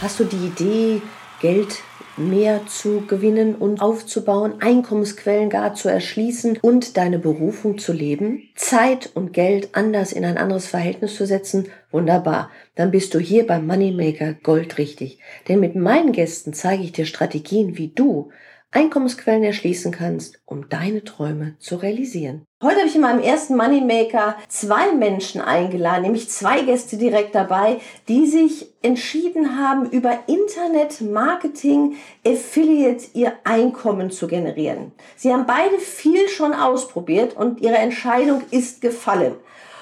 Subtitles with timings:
[0.00, 1.02] Hast du die Idee,
[1.40, 1.82] Geld
[2.16, 9.10] mehr zu gewinnen und aufzubauen, Einkommensquellen gar zu erschließen und deine Berufung zu leben, Zeit
[9.14, 12.50] und Geld anders in ein anderes Verhältnis zu setzen, wunderbar.
[12.76, 15.18] Dann bist du hier beim Moneymaker goldrichtig.
[15.48, 18.30] Denn mit meinen Gästen zeige ich dir Strategien, wie du
[18.70, 22.47] Einkommensquellen erschließen kannst, um deine Träume zu realisieren.
[22.60, 27.80] Heute habe ich in meinem ersten Moneymaker zwei Menschen eingeladen, nämlich zwei Gäste direkt dabei,
[28.08, 34.90] die sich entschieden haben, über Internet Marketing Affiliate ihr Einkommen zu generieren.
[35.14, 39.36] Sie haben beide viel schon ausprobiert und ihre Entscheidung ist gefallen.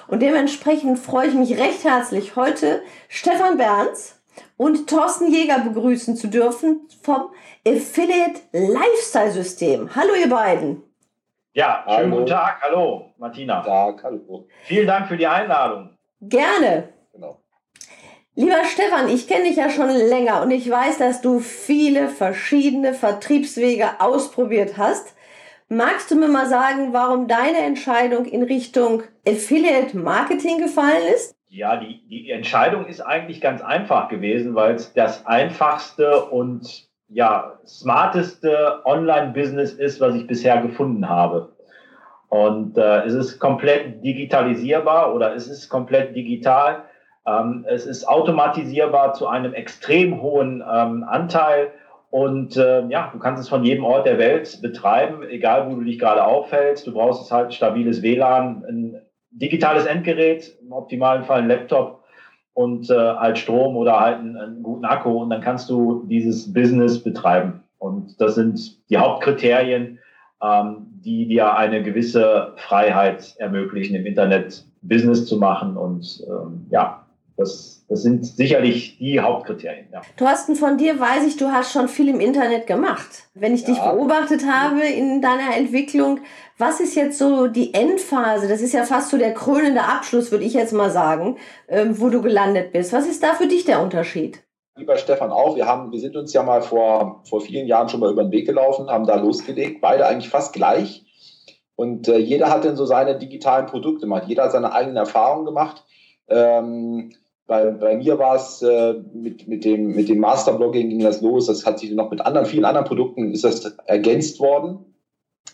[0.06, 4.16] Und dementsprechend freue ich mich recht herzlich heute Stefan Berns
[4.58, 7.30] und Thorsten Jäger begrüßen zu dürfen vom
[7.66, 9.94] Affiliate Lifestyle System.
[9.96, 10.82] Hallo ihr beiden.
[11.56, 12.16] Ja, schönen hallo.
[12.16, 12.60] guten Tag.
[12.60, 13.60] Hallo, Martina.
[13.60, 14.46] Guten Tag, hallo.
[14.64, 15.96] Vielen Dank für die Einladung.
[16.20, 16.90] Gerne.
[17.14, 17.40] Genau.
[18.34, 22.92] Lieber Stefan, ich kenne dich ja schon länger und ich weiß, dass du viele verschiedene
[22.92, 25.16] Vertriebswege ausprobiert hast.
[25.70, 31.34] Magst du mir mal sagen, warum deine Entscheidung in Richtung Affiliate Marketing gefallen ist?
[31.48, 37.58] Ja, die, die Entscheidung ist eigentlich ganz einfach gewesen, weil es das einfachste und ja,
[37.66, 41.52] smarteste Online-Business ist, was ich bisher gefunden habe.
[42.28, 46.84] Und äh, es ist komplett digitalisierbar oder es ist komplett digital.
[47.26, 51.70] Ähm, es ist automatisierbar zu einem extrem hohen ähm, Anteil.
[52.10, 55.84] Und äh, ja, du kannst es von jedem Ort der Welt betreiben, egal wo du
[55.84, 56.86] dich gerade aufhältst.
[56.86, 62.04] Du brauchst es halt stabiles WLAN, ein digitales Endgerät, im optimalen Fall ein Laptop
[62.56, 66.50] und äh, halt Strom oder halt einen, einen guten Akku und dann kannst du dieses
[66.54, 67.62] Business betreiben.
[67.78, 69.98] Und das sind die Hauptkriterien,
[70.42, 75.76] ähm, die dir eine gewisse Freiheit ermöglichen, im Internet Business zu machen.
[75.76, 77.05] Und ähm, ja,
[77.36, 79.88] das, das sind sicherlich die Hauptkriterien.
[79.92, 80.00] Ja.
[80.16, 83.28] Thorsten, von dir weiß ich, du hast schon viel im Internet gemacht.
[83.34, 83.68] Wenn ich ja.
[83.68, 86.20] dich beobachtet habe in deiner Entwicklung,
[86.56, 88.48] was ist jetzt so die Endphase?
[88.48, 91.36] Das ist ja fast so der krönende Abschluss, würde ich jetzt mal sagen,
[91.68, 92.92] ähm, wo du gelandet bist.
[92.92, 94.42] Was ist da für dich der Unterschied?
[94.78, 98.00] Lieber Stefan auch, wir, haben, wir sind uns ja mal vor, vor vielen Jahren schon
[98.00, 101.04] mal über den Weg gelaufen, haben da losgelegt, beide eigentlich fast gleich.
[101.76, 105.44] Und äh, jeder hat dann so seine digitalen Produkte gemacht, jeder hat seine eigenen Erfahrungen
[105.44, 105.84] gemacht.
[106.28, 107.12] Ähm,
[107.46, 111.46] bei, bei mir war es äh, mit, mit dem, mit dem Masterblogging ging das los.
[111.46, 114.96] Das hat sich noch mit anderen, vielen anderen Produkten ist das ergänzt worden.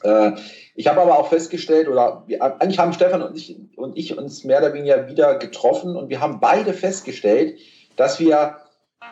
[0.03, 0.33] Äh,
[0.75, 4.45] ich habe aber auch festgestellt, oder wir, eigentlich haben Stefan und ich, und ich uns
[4.45, 7.59] mehr oder weniger wieder getroffen und wir haben beide festgestellt,
[7.97, 8.57] dass wir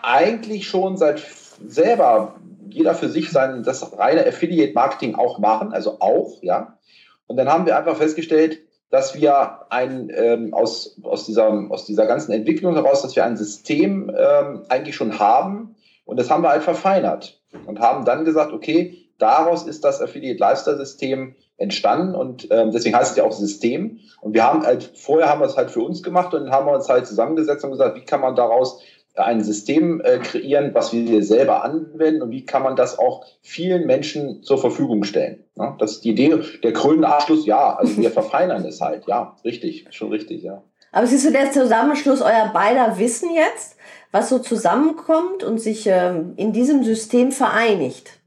[0.02, 1.22] eigentlich schon seit
[1.66, 2.36] selber
[2.70, 6.78] jeder für sich sein, das reine Affiliate-Marketing auch machen, also auch, ja.
[7.26, 12.06] Und dann haben wir einfach festgestellt, dass wir ein, ähm, aus, aus, dieser, aus dieser
[12.06, 16.50] ganzen Entwicklung heraus, dass wir ein System ähm, eigentlich schon haben und das haben wir
[16.50, 22.48] halt verfeinert und haben dann gesagt, okay, daraus ist das Affiliate Lifestyle System entstanden und
[22.50, 24.00] ähm, deswegen heißt es ja auch System.
[24.22, 26.72] Und wir haben halt, vorher haben wir es halt für uns gemacht und haben wir
[26.72, 28.82] uns halt zusammengesetzt und gesagt, wie kann man daraus
[29.14, 33.86] ein System äh, kreieren, was wir selber anwenden und wie kann man das auch vielen
[33.86, 35.44] Menschen zur Verfügung stellen.
[35.56, 39.36] Ja, das ist die Idee, der krönende Abschluss, ja, also wir verfeinern es halt, ja,
[39.44, 40.62] richtig, schon richtig, ja.
[40.92, 43.76] Aber es ist so der Zusammenschluss eurer beider Wissen jetzt,
[44.10, 48.18] was so zusammenkommt und sich ähm, in diesem System vereinigt.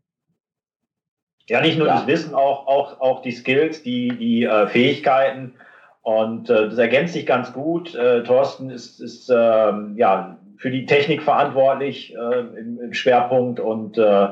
[1.48, 1.98] Ja, nicht nur ja.
[1.98, 5.56] das Wissen, auch, auch, auch die Skills, die, die äh, Fähigkeiten.
[6.02, 7.96] Und äh, das ergänzt sich ganz gut.
[7.96, 13.98] Äh, Thorsten ist, ist ähm, ja, für die Technik verantwortlich äh, im, im, Schwerpunkt und
[13.98, 14.28] äh,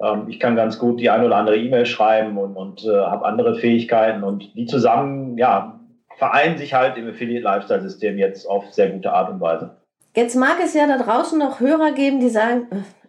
[0.00, 3.26] ähm, ich kann ganz gut die ein oder andere E-Mail schreiben und, und äh, habe
[3.26, 5.80] andere Fähigkeiten und die zusammen ja,
[6.16, 9.76] vereinen sich halt im Affiliate Lifestyle System jetzt auf sehr gute Art und Weise.
[10.16, 12.66] Jetzt mag es ja da draußen noch Hörer geben, die sagen,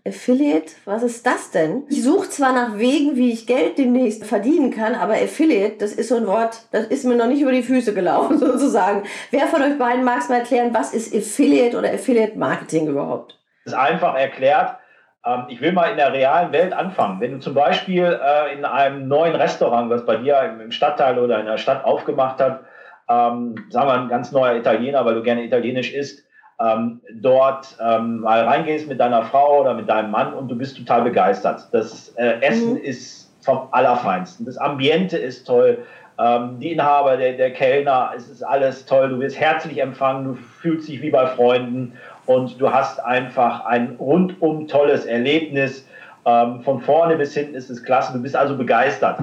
[0.07, 1.83] Affiliate, was ist das denn?
[1.89, 6.09] Ich suche zwar nach Wegen, wie ich Geld demnächst verdienen kann, aber Affiliate, das ist
[6.09, 9.03] so ein Wort, das ist mir noch nicht über die Füße gelaufen, sozusagen.
[9.31, 13.37] Wer von euch beiden mag es mal erklären, was ist Affiliate oder Affiliate Marketing überhaupt?
[13.65, 14.77] Das ist einfach erklärt.
[15.25, 17.19] Ähm, ich will mal in der realen Welt anfangen.
[17.19, 21.39] Wenn du zum Beispiel äh, in einem neuen Restaurant, was bei dir im Stadtteil oder
[21.39, 22.61] in der Stadt aufgemacht hat,
[23.09, 26.23] ähm, sagen wir ein ganz neuer Italiener, weil du gerne italienisch isst,
[26.59, 30.77] ähm, dort ähm, mal reingehst mit deiner Frau oder mit deinem Mann und du bist
[30.77, 31.67] total begeistert.
[31.71, 32.81] Das äh, Essen mhm.
[32.81, 34.45] ist vom Allerfeinsten.
[34.45, 35.79] Das Ambiente ist toll.
[36.17, 39.09] Ähm, die Inhaber, der, der Kellner, es ist alles toll.
[39.09, 41.93] Du wirst herzlich empfangen, du fühlst dich wie bei Freunden
[42.25, 45.87] und du hast einfach ein rundum tolles Erlebnis.
[46.25, 48.11] Ähm, von vorne bis hinten ist es klasse.
[48.11, 49.19] Du bist also begeistert.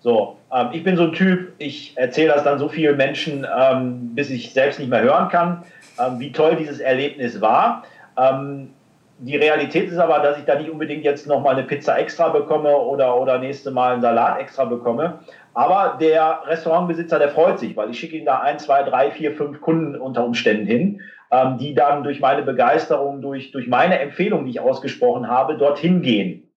[0.00, 4.14] So, ähm, ich bin so ein Typ, ich erzähle das dann so vielen Menschen, ähm,
[4.14, 5.64] bis ich selbst nicht mehr hören kann,
[5.98, 7.84] ähm, wie toll dieses Erlebnis war.
[8.16, 8.70] Ähm,
[9.18, 12.76] die Realität ist aber, dass ich da nicht unbedingt jetzt nochmal eine Pizza extra bekomme
[12.76, 15.20] oder, oder nächste Mal einen Salat extra bekomme.
[15.54, 19.32] Aber der Restaurantbesitzer, der freut sich, weil ich schicke ihm da ein, zwei, drei, vier,
[19.32, 21.00] fünf Kunden unter Umständen hin
[21.30, 26.02] ähm, die dann durch meine Begeisterung, durch, durch meine Empfehlung, die ich ausgesprochen habe, dorthin
[26.02, 26.52] gehen.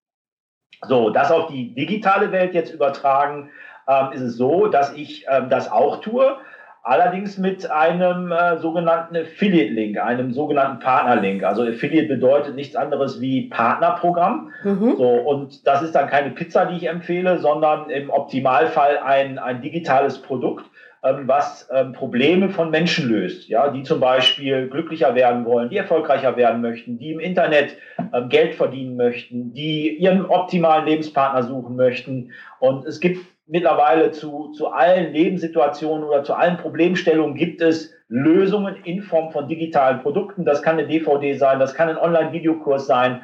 [0.86, 3.50] So, das auf die digitale Welt jetzt übertragen,
[3.90, 6.36] ähm, ist es so, dass ich ähm, das auch tue,
[6.82, 11.44] allerdings mit einem äh, sogenannten Affiliate-Link, einem sogenannten Partner-Link.
[11.44, 14.50] Also Affiliate bedeutet nichts anderes wie Partnerprogramm.
[14.64, 14.94] Mhm.
[14.96, 19.60] So, und das ist dann keine Pizza, die ich empfehle, sondern im Optimalfall ein, ein
[19.60, 20.64] digitales Produkt
[21.02, 25.78] ähm, was ähm, Probleme von Menschen löst, ja, die zum Beispiel glücklicher werden wollen, die
[25.78, 27.78] erfolgreicher werden möchten, die im Internet
[28.12, 32.32] ähm, Geld verdienen möchten, die ihren optimalen Lebenspartner suchen möchten.
[32.58, 38.76] Und es gibt mittlerweile zu, zu allen Lebenssituationen oder zu allen Problemstellungen gibt es Lösungen
[38.84, 40.44] in Form von digitalen Produkten.
[40.44, 43.22] Das kann eine DVD sein, das kann ein Online-Videokurs sein,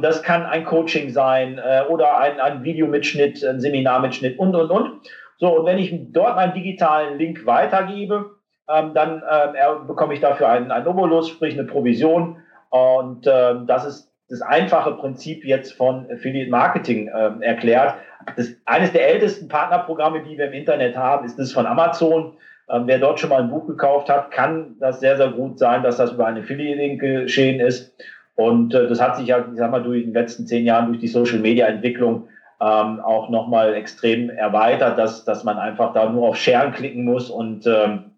[0.00, 5.00] das kann ein Coaching sein äh, oder ein, ein Videomitschnitt, ein Seminarmitschnitt und, und, und.
[5.38, 8.36] So, und wenn ich dort meinen digitalen Link weitergebe,
[8.68, 12.38] ähm, dann ähm, bekomme ich dafür einen, einen Obolus, sprich eine Provision.
[12.70, 17.94] Und ähm, das ist das einfache Prinzip jetzt von Affiliate Marketing ähm, erklärt.
[18.34, 22.36] Das, eines der ältesten Partnerprogramme, die wir im Internet haben, ist das von Amazon.
[22.68, 25.82] Ähm, wer dort schon mal ein Buch gekauft hat, kann das sehr, sehr gut sein,
[25.82, 27.94] dass das über einen Affiliate-Link geschehen ist.
[28.34, 30.98] Und äh, das hat sich ja, ich sag mal, durch die letzten zehn Jahren durch
[30.98, 32.28] die Social-Media-Entwicklung
[32.60, 37.30] ähm, auch nochmal extrem erweitert, dass, dass man einfach da nur auf Share klicken muss
[37.30, 38.12] und ähm,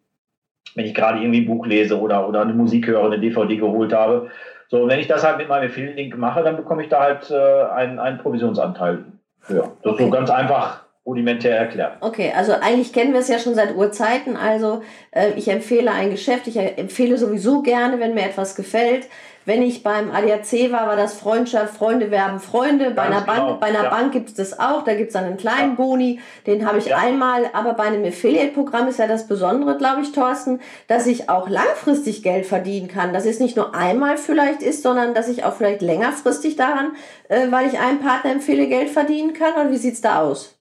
[0.74, 3.92] wenn ich gerade irgendwie ein Buch lese oder, oder eine Musik höre, eine DVD geholt
[3.92, 4.30] habe.
[4.68, 7.72] So, wenn ich das halt mit meinem Affiliate-Link mache, dann bekomme ich da halt äh,
[7.72, 9.04] einen, einen Provisionsanteil.
[9.48, 11.96] Ja, das so ganz einfach rudimentär erklärt.
[12.02, 14.36] Okay, also eigentlich kennen wir es ja schon seit Urzeiten.
[14.36, 19.06] Also äh, ich empfehle ein Geschäft, ich empfehle sowieso gerne, wenn mir etwas gefällt,
[19.48, 22.90] wenn ich beim ADAC war, war das Freundschaft, Freunde werben Freunde.
[22.90, 23.46] Bei einer, genau.
[23.46, 23.88] Bank, bei einer ja.
[23.88, 24.84] Bank gibt es das auch.
[24.84, 25.74] Da gibt es einen kleinen ja.
[25.76, 26.20] Boni.
[26.46, 26.98] Den habe ich ja.
[26.98, 27.48] einmal.
[27.54, 32.22] Aber bei einem Affiliate-Programm ist ja das Besondere, glaube ich, Thorsten, dass ich auch langfristig
[32.22, 33.14] Geld verdienen kann.
[33.14, 36.92] Dass es nicht nur einmal vielleicht ist, sondern dass ich auch vielleicht längerfristig daran,
[37.30, 39.54] äh, weil ich einem Partner empfehle, Geld verdienen kann.
[39.54, 40.57] Oder wie sieht es da aus?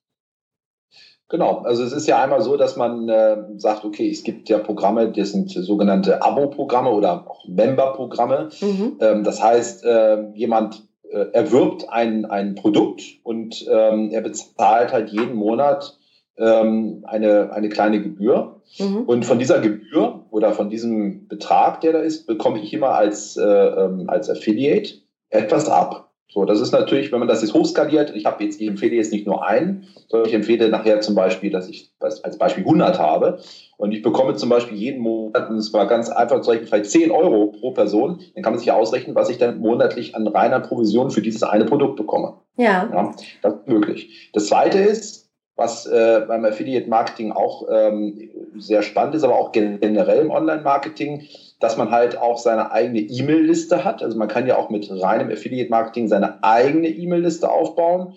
[1.29, 4.59] Genau, also es ist ja einmal so, dass man äh, sagt, okay, es gibt ja
[4.59, 8.49] Programme, das sind sogenannte Abo-Programme oder auch Member-Programme.
[8.61, 8.97] Mhm.
[9.01, 15.09] Ähm, das heißt, äh, jemand äh, erwirbt ein, ein Produkt und ähm, er bezahlt halt
[15.09, 15.97] jeden Monat
[16.37, 18.61] ähm, eine, eine kleine Gebühr.
[18.79, 19.01] Mhm.
[19.01, 23.35] Und von dieser Gebühr oder von diesem Betrag, der da ist, bekomme ich immer als,
[23.35, 24.93] äh, ähm, als Affiliate
[25.29, 26.06] etwas ab.
[26.29, 29.13] So, das ist natürlich, wenn man das jetzt hochskaliert, ich habe jetzt, ich empfehle jetzt
[29.13, 33.39] nicht nur einen, sondern ich empfehle nachher zum Beispiel, dass ich als Beispiel 100 habe
[33.77, 36.91] und ich bekomme zum Beispiel jeden Monat, und es war ganz einfach, zum Beispiel vielleicht
[36.91, 40.27] 10 Euro pro Person, dann kann man sich ja ausrechnen, was ich dann monatlich an
[40.27, 42.33] reiner Provision für dieses eine Produkt bekomme.
[42.57, 42.89] Ja.
[42.91, 44.29] ja das ist möglich.
[44.33, 49.51] Das zweite ist, was äh, beim Affiliate Marketing auch ähm, sehr spannend ist, aber auch
[49.51, 51.23] generell im Online-Marketing,
[51.59, 54.03] dass man halt auch seine eigene E-Mail-Liste hat.
[54.03, 58.13] Also man kann ja auch mit reinem Affiliate-Marketing seine eigene E-Mail-Liste aufbauen.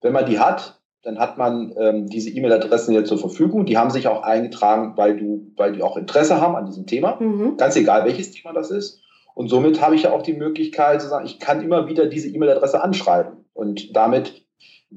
[0.00, 3.66] Wenn man die hat, dann hat man ähm, diese E-Mail-Adressen jetzt zur Verfügung.
[3.66, 7.16] Die haben sich auch eingetragen, weil du, weil die auch Interesse haben an diesem Thema.
[7.20, 7.56] Mhm.
[7.56, 9.00] Ganz egal, welches Thema das ist.
[9.34, 12.28] Und somit habe ich ja auch die Möglichkeit zu sagen, ich kann immer wieder diese
[12.28, 13.44] E-Mail-Adresse anschreiben.
[13.52, 14.43] Und damit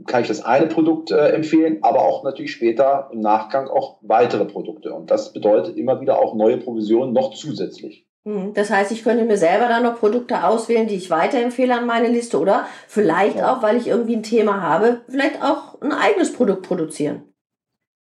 [0.06, 4.46] kann ich das eine Produkt äh, empfehlen, aber auch natürlich später im Nachgang auch weitere
[4.46, 4.94] Produkte.
[4.94, 8.06] Und das bedeutet immer wieder auch neue Provisionen noch zusätzlich.
[8.25, 11.86] Hm, das heißt, ich könnte mir selber dann noch Produkte auswählen, die ich weiterempfehle an
[11.86, 13.54] meine Liste oder vielleicht ja.
[13.54, 17.24] auch, weil ich irgendwie ein Thema habe, vielleicht auch ein eigenes Produkt produzieren.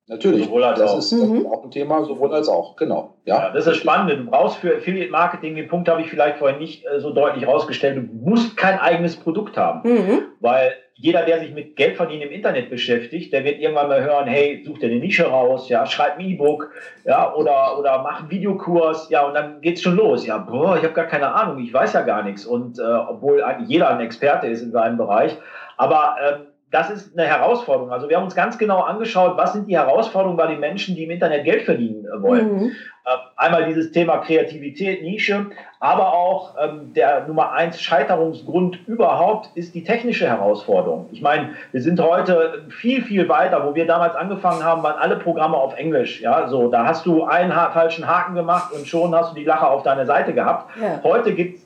[0.08, 0.98] Natürlich, sowohl als das auch.
[1.00, 1.48] ist mhm.
[1.48, 3.16] auch ein Thema, sowohl als auch, genau.
[3.26, 3.48] Ja.
[3.48, 3.54] ja.
[3.54, 4.12] das ist spannend.
[4.12, 7.48] Du brauchst für Affiliate Marketing, den Punkt habe ich vielleicht vorhin nicht äh, so deutlich
[7.48, 9.90] rausgestellt, du musst kein eigenes Produkt haben.
[9.90, 10.26] Mhm.
[10.40, 14.64] Weil jeder, der sich mit Geldverdienen im Internet beschäftigt, der wird irgendwann mal hören, hey,
[14.66, 16.72] such dir eine Nische raus, ja, schreib ein E-Book,
[17.04, 20.26] ja, oder, oder mach einen Videokurs, ja, und dann geht's schon los.
[20.26, 22.46] Ja, boah, ich habe gar keine Ahnung, ich weiß ja gar nichts.
[22.46, 25.36] Und äh, obwohl jeder ein Experte ist in seinem Bereich,
[25.76, 27.92] aber ähm, das ist eine Herausforderung.
[27.92, 31.04] Also wir haben uns ganz genau angeschaut, was sind die Herausforderungen bei den Menschen, die
[31.04, 32.54] im Internet Geld verdienen äh, wollen.
[32.54, 32.72] Mhm.
[33.08, 35.46] Ähm, einmal dieses Thema Kreativität, Nische,
[35.80, 41.08] aber auch ähm, der Nummer eins Scheiterungsgrund überhaupt ist die technische Herausforderung.
[41.12, 43.64] Ich meine, wir sind heute viel, viel weiter.
[43.64, 46.20] Wo wir damals angefangen haben, waren alle Programme auf Englisch.
[46.22, 49.46] Ja, so, da hast du einen ha falschen Haken gemacht und schon hast du die
[49.46, 50.72] Lache auf deiner Seite gehabt.
[50.82, 51.00] Ja.
[51.04, 51.65] Heute gibt es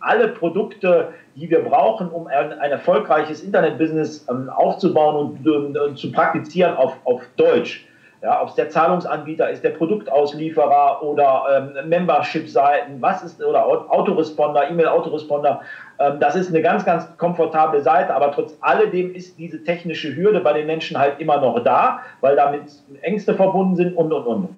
[0.00, 5.98] alle Produkte, die wir brauchen, um ein, ein erfolgreiches Internetbusiness ähm, aufzubauen und, und, und,
[5.98, 7.86] zu praktizieren auf, auf Deutsch.
[8.22, 14.68] Ja, ob es der Zahlungsanbieter ist, der Produktauslieferer oder ähm, Membership-Seiten, was ist, oder Autoresponder,
[14.68, 15.62] E-Mail-Autoresponder.
[15.98, 20.40] Ähm, das ist eine ganz, ganz komfortable Seite, aber trotz alledem ist diese technische Hürde
[20.40, 22.64] bei den Menschen halt immer noch da, weil damit
[23.00, 24.48] Ängste verbunden sind und, und, und.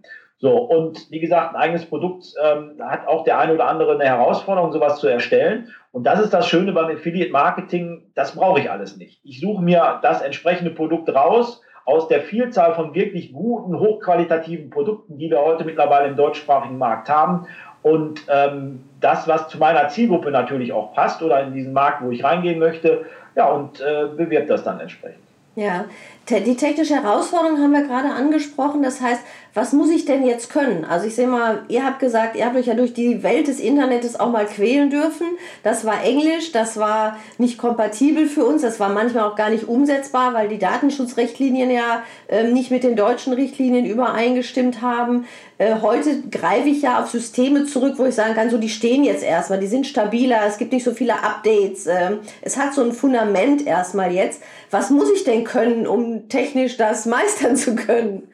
[0.42, 4.04] So, und wie gesagt, ein eigenes Produkt ähm, hat auch der eine oder andere eine
[4.04, 5.68] Herausforderung, sowas zu erstellen.
[5.92, 9.20] Und das ist das Schöne beim Affiliate Marketing, das brauche ich alles nicht.
[9.22, 15.16] Ich suche mir das entsprechende Produkt raus aus der Vielzahl von wirklich guten, hochqualitativen Produkten,
[15.16, 17.46] die wir heute mittlerweile im deutschsprachigen Markt haben.
[17.84, 22.11] Und ähm, das, was zu meiner Zielgruppe natürlich auch passt oder in diesen Markt, wo
[22.11, 23.04] ich reingehen möchte,
[23.37, 25.22] ja, und äh, bewirbt das dann entsprechend.
[25.54, 25.85] Ja,
[26.30, 28.82] die technische Herausforderung haben wir gerade angesprochen.
[28.82, 29.21] Das heißt,
[29.52, 30.87] was muss ich denn jetzt können?
[30.87, 33.61] Also ich sehe mal, ihr habt gesagt, ihr habt euch ja durch die Welt des
[33.61, 35.26] Internets auch mal quälen dürfen.
[35.62, 39.68] Das war Englisch, das war nicht kompatibel für uns, das war manchmal auch gar nicht
[39.68, 45.26] umsetzbar, weil die Datenschutzrichtlinien ja äh, nicht mit den deutschen Richtlinien übereingestimmt haben.
[45.62, 49.04] Äh, heute greife ich ja auf Systeme zurück, wo ich sagen kann, so die stehen
[49.04, 51.87] jetzt erstmal, die sind stabiler, es gibt nicht so viele Updates.
[51.87, 54.42] Äh, es hat so ein Fundament erstmal jetzt.
[54.73, 58.28] Was muss ich denn können, um technisch das meistern zu können?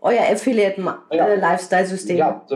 [0.00, 2.16] euer Affiliate-Lifestyle-System?
[2.16, 2.46] Äh, ja,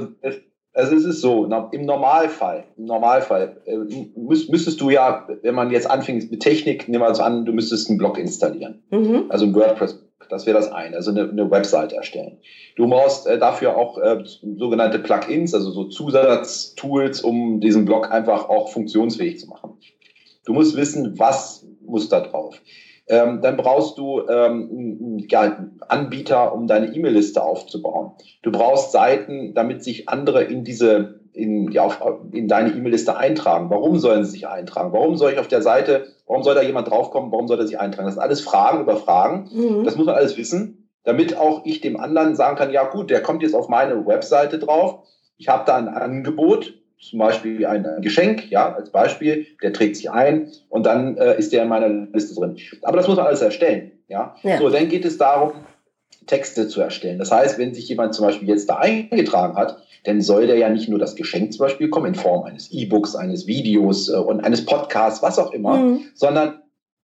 [0.74, 3.76] also es ist so, im Normalfall, im Normalfall äh,
[4.16, 7.90] müsstest du ja, wenn man jetzt anfängt mit Technik, nehmen wir uns an, du müsstest
[7.90, 8.82] einen Blog installieren.
[8.90, 9.24] Mhm.
[9.28, 12.38] Also ein WordPress, das wäre das eine, also eine, eine Website erstellen.
[12.76, 18.48] Du brauchst äh, dafür auch äh, sogenannte Plugins, also so Zusatztools, um diesen Blog einfach
[18.48, 19.78] auch funktionsfähig zu machen.
[20.44, 22.60] Du musst wissen, was muss da drauf.
[23.08, 28.12] Ähm, dann brauchst du ähm, ja, Anbieter, um deine E-Mail-Liste aufzubauen.
[28.42, 31.90] Du brauchst Seiten, damit sich andere in diese in, ja,
[32.32, 33.70] in deine E-Mail-Liste eintragen.
[33.70, 34.92] Warum sollen sie sich eintragen?
[34.92, 37.32] Warum soll ich auf der Seite, warum soll da jemand draufkommen?
[37.32, 38.06] Warum soll er sich eintragen?
[38.06, 39.48] Das sind alles Fragen über Fragen.
[39.52, 39.84] Mhm.
[39.84, 43.22] Das muss man alles wissen, damit auch ich dem anderen sagen kann, ja gut, der
[43.22, 45.06] kommt jetzt auf meine Webseite drauf.
[45.38, 50.10] Ich habe da ein Angebot, zum Beispiel ein Geschenk, ja, als Beispiel, der trägt sich
[50.10, 52.56] ein und dann äh, ist der in meiner Liste drin.
[52.82, 54.36] Aber das muss man alles erstellen, ja.
[54.42, 54.58] ja.
[54.58, 55.52] So, dann geht es darum,
[56.26, 57.18] Texte zu erstellen.
[57.18, 60.68] Das heißt, wenn sich jemand zum Beispiel jetzt da eingetragen hat, dann soll der ja
[60.68, 64.44] nicht nur das Geschenk zum Beispiel kommen in Form eines E-Books, eines Videos äh, und
[64.44, 66.04] eines Podcasts, was auch immer, mhm.
[66.14, 66.62] sondern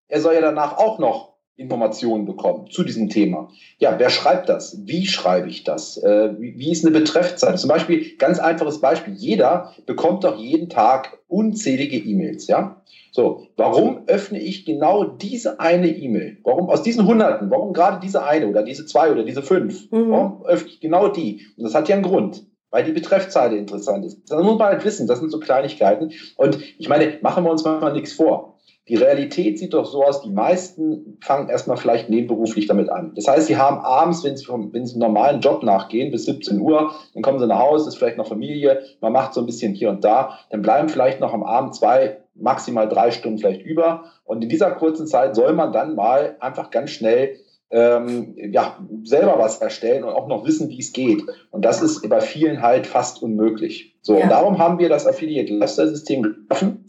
[0.09, 3.49] er soll ja danach auch noch Informationen bekommen zu diesem Thema.
[3.79, 4.77] Ja, wer schreibt das?
[4.85, 5.97] Wie schreibe ich das?
[5.99, 7.59] Äh, wie, ist eine Betreffzeit?
[7.59, 9.15] Zum Beispiel, ganz einfaches Beispiel.
[9.15, 12.83] Jeder bekommt doch jeden Tag unzählige E-Mails, ja?
[13.13, 16.39] So, warum öffne ich genau diese eine E-Mail?
[16.43, 17.49] Warum aus diesen Hunderten?
[17.51, 19.91] Warum gerade diese eine oder diese zwei oder diese fünf?
[19.93, 20.11] Mhm.
[20.11, 21.47] Warum öffne ich genau die?
[21.57, 22.45] Und das hat ja einen Grund
[22.75, 24.29] weil die Betreffzeile interessant ist.
[24.29, 26.11] Das muss man halt wissen, das sind so Kleinigkeiten.
[26.37, 28.54] Und ich meine, machen wir uns mal nichts vor.
[28.87, 33.13] Die Realität sieht doch so aus, die meisten fangen erstmal vielleicht nebenberuflich damit an.
[33.15, 36.27] Das heißt, sie haben abends, wenn sie, vom, wenn sie einem normalen Job nachgehen, bis
[36.27, 39.47] 17 Uhr, dann kommen sie nach Hause, ist vielleicht noch Familie, man macht so ein
[39.47, 43.63] bisschen hier und da, dann bleiben vielleicht noch am Abend zwei, maximal drei Stunden vielleicht
[43.63, 44.05] über.
[44.25, 47.37] Und in dieser kurzen Zeit soll man dann mal einfach ganz schnell
[47.71, 51.23] ähm, ja, selber was erstellen und auch noch wissen, wie es geht.
[51.51, 53.97] Und das ist bei vielen halt fast unmöglich.
[54.03, 54.25] So, ja.
[54.25, 56.85] und darum haben wir das Affiliate Lifestyle System geschaffen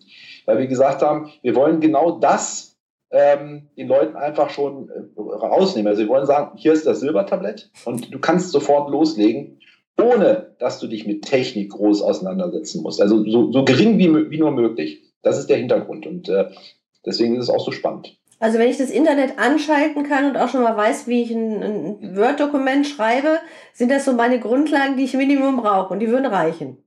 [0.46, 2.76] weil wir gesagt haben, wir wollen genau das
[3.12, 5.88] ähm, den Leuten einfach schon äh, rausnehmen.
[5.88, 9.60] Also wir wollen sagen, hier ist das Silbertablett und du kannst sofort loslegen,
[10.00, 13.02] ohne dass du dich mit Technik groß auseinandersetzen musst.
[13.02, 15.02] Also so, so gering wie, wie nur möglich.
[15.22, 16.50] Das ist der Hintergrund und äh,
[17.06, 18.18] deswegen ist es auch so spannend.
[18.40, 21.64] Also wenn ich das Internet anschalten kann und auch schon mal weiß, wie ich ein,
[21.64, 23.40] ein Word-Dokument schreibe,
[23.74, 26.85] sind das so meine Grundlagen, die ich Minimum brauche und die würden reichen.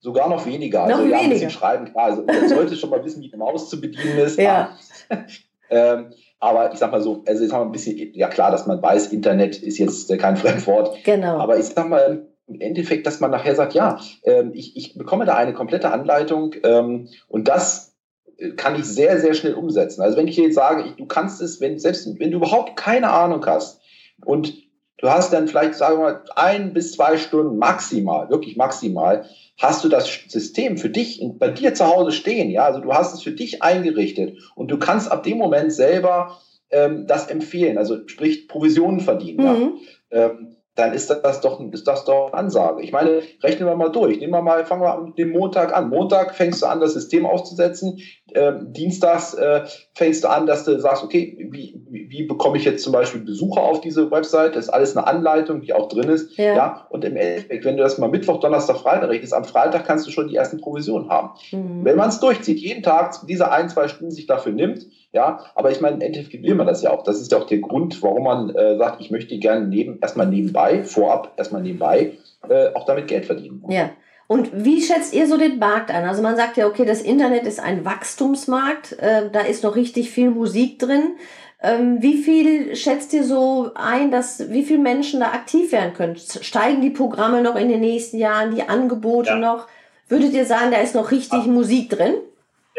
[0.00, 0.86] Sogar noch weniger.
[0.86, 1.22] Noch also ja, weniger.
[1.24, 2.06] ein bisschen schreiben, klar.
[2.06, 4.38] Also man sollte schon mal wissen, wie die Maus zu bedienen ist.
[4.38, 4.76] Ja.
[5.70, 8.66] ähm, aber ich sag mal so, also jetzt haben wir ein bisschen, ja klar, dass
[8.66, 11.04] man weiß, Internet ist jetzt kein Fremdwort.
[11.04, 11.38] Genau.
[11.38, 15.26] Aber ich sag mal, im Endeffekt, dass man nachher sagt, ja, ähm, ich, ich bekomme
[15.26, 17.94] da eine komplette Anleitung ähm, und das
[18.38, 20.02] äh, kann ich sehr, sehr schnell umsetzen.
[20.02, 23.10] Also wenn ich jetzt sage, ich, du kannst es, wenn, selbst wenn du überhaupt keine
[23.10, 23.80] Ahnung hast
[24.24, 24.52] und
[25.00, 29.24] du hast dann vielleicht, sagen wir mal, ein bis zwei Stunden maximal, wirklich maximal,
[29.58, 32.50] hast du das System für dich bei dir zu Hause stehen.
[32.50, 36.38] Ja, also du hast es für dich eingerichtet und du kannst ab dem Moment selber
[36.70, 39.44] ähm, das empfehlen, also sprich Provisionen verdienen.
[39.46, 39.72] Mhm.
[40.10, 40.30] Ja.
[40.30, 42.82] Ähm, dann ist das doch, ist das doch eine Ansage.
[42.82, 44.18] Ich meine, rechnen wir mal durch.
[44.18, 45.90] Nehmen wir mal, fangen wir mit dem Montag an.
[45.90, 47.98] Montag fängst du an, das System aufzusetzen.
[48.34, 49.62] Ähm, Dienstags äh,
[49.94, 53.20] fängst du an, dass du sagst, okay, wie, wie, wie, bekomme ich jetzt zum Beispiel
[53.20, 54.56] Besucher auf diese Website?
[54.56, 56.36] Das ist alles eine Anleitung, die auch drin ist.
[56.38, 56.54] Ja.
[56.54, 56.86] ja.
[56.90, 60.10] Und im Endeffekt, wenn du das mal Mittwoch, Donnerstag, Freitag rechnest, am Freitag kannst du
[60.10, 61.30] schon die ersten Provisionen haben.
[61.52, 61.84] Mhm.
[61.84, 65.72] Wenn man es durchzieht, jeden Tag diese ein, zwei Stunden sich dafür nimmt, ja, aber
[65.72, 67.02] ich meine, im Endeffekt will man das ja auch.
[67.02, 70.28] Das ist ja auch der Grund, warum man äh, sagt, ich möchte gerne neben, erstmal
[70.28, 73.64] nebenbei, vorab erstmal nebenbei, äh, auch damit Geld verdienen.
[73.68, 73.90] Ja.
[74.26, 76.04] Und wie schätzt ihr so den Markt ein?
[76.04, 80.10] Also man sagt ja, okay, das Internet ist ein Wachstumsmarkt, äh, da ist noch richtig
[80.10, 81.16] viel Musik drin.
[81.62, 86.16] Ähm, wie viel schätzt ihr so ein, dass wie viele Menschen da aktiv werden können?
[86.16, 89.36] Steigen die Programme noch in den nächsten Jahren, die Angebote ja.
[89.36, 89.66] noch?
[90.08, 91.52] Würdet ihr sagen, da ist noch richtig ja.
[91.52, 92.14] Musik drin?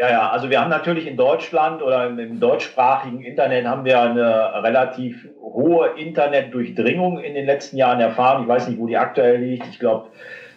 [0.02, 4.64] Ja, ja, also wir haben natürlich in Deutschland oder im deutschsprachigen Internet haben wir eine
[4.64, 8.42] relativ hohe Internetdurchdringung in den letzten Jahren erfahren.
[8.42, 9.68] Ich weiß nicht, wo die aktuell liegt.
[9.68, 10.08] Ich glaube,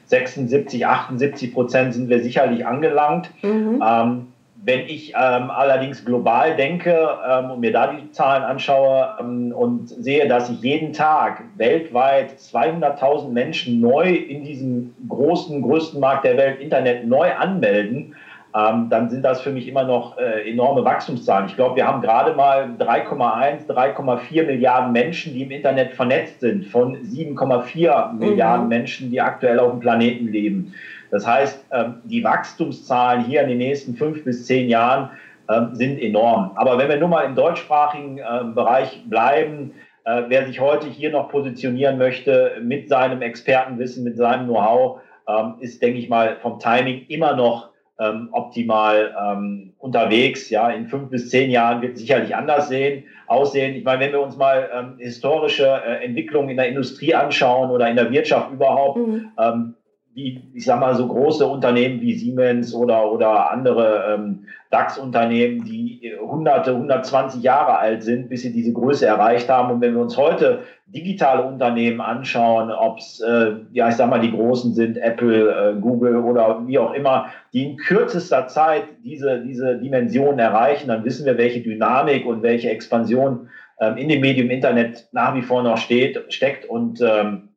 [0.06, 3.30] 76, 78 Prozent sind wir sicherlich angelangt.
[3.44, 3.84] Mhm.
[3.88, 4.28] Ähm,
[4.64, 9.90] wenn ich ähm, allerdings global denke ähm, und mir da die Zahlen anschaue ähm, und
[9.90, 16.36] sehe, dass sich jeden Tag weltweit 200.000 Menschen neu in diesem großen, größten Markt der
[16.36, 18.16] Welt Internet neu anmelden,
[18.56, 21.48] ähm, dann sind das für mich immer noch äh, enorme Wachstumszahlen.
[21.48, 26.66] Ich glaube, wir haben gerade mal 3,1, 3,4 Milliarden Menschen, die im Internet vernetzt sind,
[26.66, 28.20] von 7,4 mhm.
[28.20, 30.74] Milliarden Menschen, die aktuell auf dem Planeten leben.
[31.12, 35.10] Das heißt, ähm, die Wachstumszahlen hier in den nächsten fünf bis zehn Jahren
[35.50, 36.52] ähm, sind enorm.
[36.56, 39.74] Aber wenn wir nur mal im deutschsprachigen äh, Bereich bleiben,
[40.06, 45.56] äh, wer sich heute hier noch positionieren möchte mit seinem Expertenwissen, mit seinem Know-how, ähm,
[45.60, 50.50] ist, denke ich mal, vom Timing immer noch ähm, optimal ähm, unterwegs.
[50.50, 53.76] Ja, in fünf bis zehn Jahren wird es sicherlich anders sehen, aussehen.
[53.76, 57.90] Ich meine, wenn wir uns mal ähm, historische äh, Entwicklungen in der Industrie anschauen oder
[57.90, 59.32] in der Wirtschaft überhaupt, mhm.
[59.38, 59.76] ähm,
[60.16, 66.14] wie, ich sag mal, so große Unternehmen wie Siemens oder, oder andere ähm, DAX-Unternehmen, die
[66.20, 69.72] hunderte, 120 Jahre alt sind, bis sie diese Größe erreicht haben.
[69.74, 74.22] Und wenn wir uns heute digitale Unternehmen anschauen, ob es, äh, ja, ich sag mal,
[74.22, 79.42] die großen sind, Apple, äh, Google oder wie auch immer, die in kürzester Zeit diese,
[79.42, 83.50] diese Dimensionen erreichen, dann wissen wir, welche Dynamik und welche Expansion
[83.82, 87.50] ähm, in dem Medium Internet nach wie vor noch steht, steckt und ähm,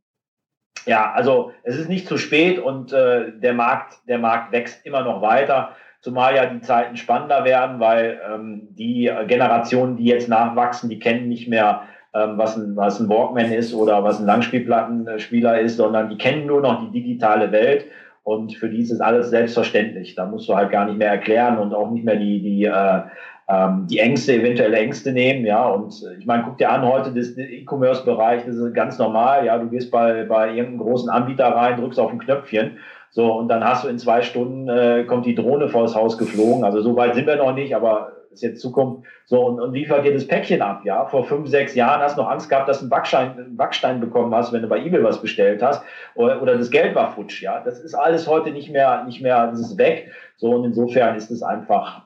[0.86, 5.02] ja, also es ist nicht zu spät und äh, der Markt, der Markt wächst immer
[5.02, 10.88] noch weiter, zumal ja die Zeiten spannender werden, weil ähm, die Generationen, die jetzt nachwachsen,
[10.88, 11.82] die kennen nicht mehr,
[12.14, 16.46] ähm, was, ein, was ein Walkman ist oder was ein Langspielplattenspieler ist, sondern die kennen
[16.46, 17.86] nur noch die digitale Welt
[18.22, 20.14] und für die ist es alles selbstverständlich.
[20.14, 23.00] Da musst du halt gar nicht mehr erklären und auch nicht mehr die, die äh,
[23.48, 25.66] ähm, die Ängste, eventuelle Ängste nehmen, ja.
[25.68, 29.58] Und äh, ich meine, guck dir an, heute das E-Commerce-Bereich, das ist ganz normal, ja.
[29.58, 32.78] Du gehst bei, bei irgendeinem großen Anbieter rein, drückst auf ein Knöpfchen,
[33.11, 36.64] so, und dann hast du in zwei Stunden, äh, kommt die Drohne vors Haus geflogen.
[36.64, 39.04] Also so weit sind wir noch nicht, aber ist jetzt Zukunft.
[39.24, 41.06] So, und, und liefert dir das Päckchen ab, ja.
[41.06, 44.00] Vor fünf, sechs Jahren hast du noch Angst gehabt, dass du einen Backstein, einen Backstein
[44.00, 45.82] bekommen hast, wenn du bei eBay was bestellt hast,
[46.14, 47.61] oder, oder das Geld war futsch, ja.
[47.61, 50.11] Das ist alles heute nicht mehr, nicht mehr, das ist weg.
[50.37, 52.02] So, und insofern ist es einfach,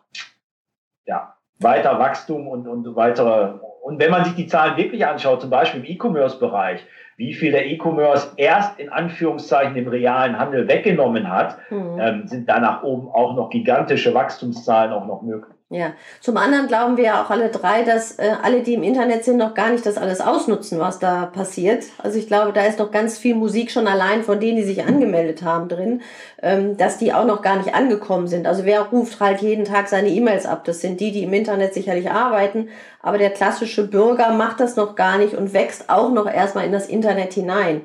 [1.07, 1.32] ja,
[1.63, 3.55] weiter Wachstum und, und weitere.
[3.83, 6.85] Und wenn man sich die Zahlen wirklich anschaut, zum Beispiel im E-Commerce-Bereich,
[7.17, 11.99] wie viel der E-Commerce erst in Anführungszeichen im realen Handel weggenommen hat, mhm.
[12.01, 15.52] ähm, sind danach oben auch noch gigantische Wachstumszahlen auch noch möglich.
[15.73, 19.25] Ja, zum anderen glauben wir ja auch alle drei, dass äh, alle, die im Internet
[19.25, 21.85] sind, noch gar nicht das alles ausnutzen, was da passiert.
[21.97, 24.85] Also ich glaube, da ist noch ganz viel Musik schon allein von denen, die sich
[24.85, 26.03] angemeldet haben drin,
[26.43, 28.47] ähm, dass die auch noch gar nicht angekommen sind.
[28.47, 30.65] Also wer ruft halt jeden Tag seine E-Mails ab?
[30.67, 32.69] Das sind die, die im Internet sicherlich arbeiten,
[33.01, 36.73] aber der klassische Bürger macht das noch gar nicht und wächst auch noch erstmal in
[36.73, 37.81] das Internet hinein.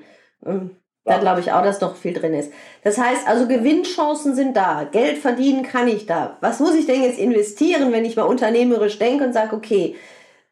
[0.45, 0.71] Ähm,
[1.07, 2.51] da glaube ich auch, dass noch viel drin ist.
[2.83, 4.85] Das heißt also, Gewinnchancen sind da.
[4.91, 6.37] Geld verdienen kann ich da.
[6.41, 9.95] Was muss ich denn jetzt investieren, wenn ich mal unternehmerisch denke und sage, okay,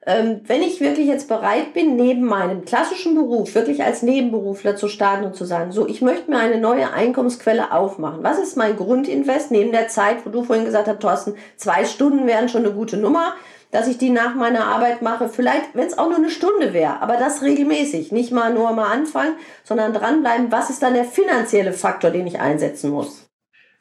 [0.07, 4.87] ähm, wenn ich wirklich jetzt bereit bin, neben meinem klassischen Beruf wirklich als Nebenberufler zu
[4.87, 8.23] starten und zu sagen, so, ich möchte mir eine neue Einkommensquelle aufmachen.
[8.23, 12.27] Was ist mein Grundinvest neben der Zeit, wo du vorhin gesagt hast, Thorsten, zwei Stunden
[12.27, 13.33] wären schon eine gute Nummer
[13.71, 15.29] dass ich die nach meiner Arbeit mache.
[15.29, 18.11] Vielleicht, wenn es auch nur eine Stunde wäre, aber das regelmäßig.
[18.11, 20.51] Nicht mal nur mal anfangen, sondern dranbleiben.
[20.51, 23.29] Was ist dann der finanzielle Faktor, den ich einsetzen muss?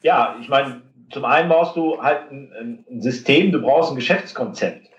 [0.01, 4.89] Ja, ich meine, zum einen brauchst du halt ein, ein System, du brauchst ein Geschäftskonzept.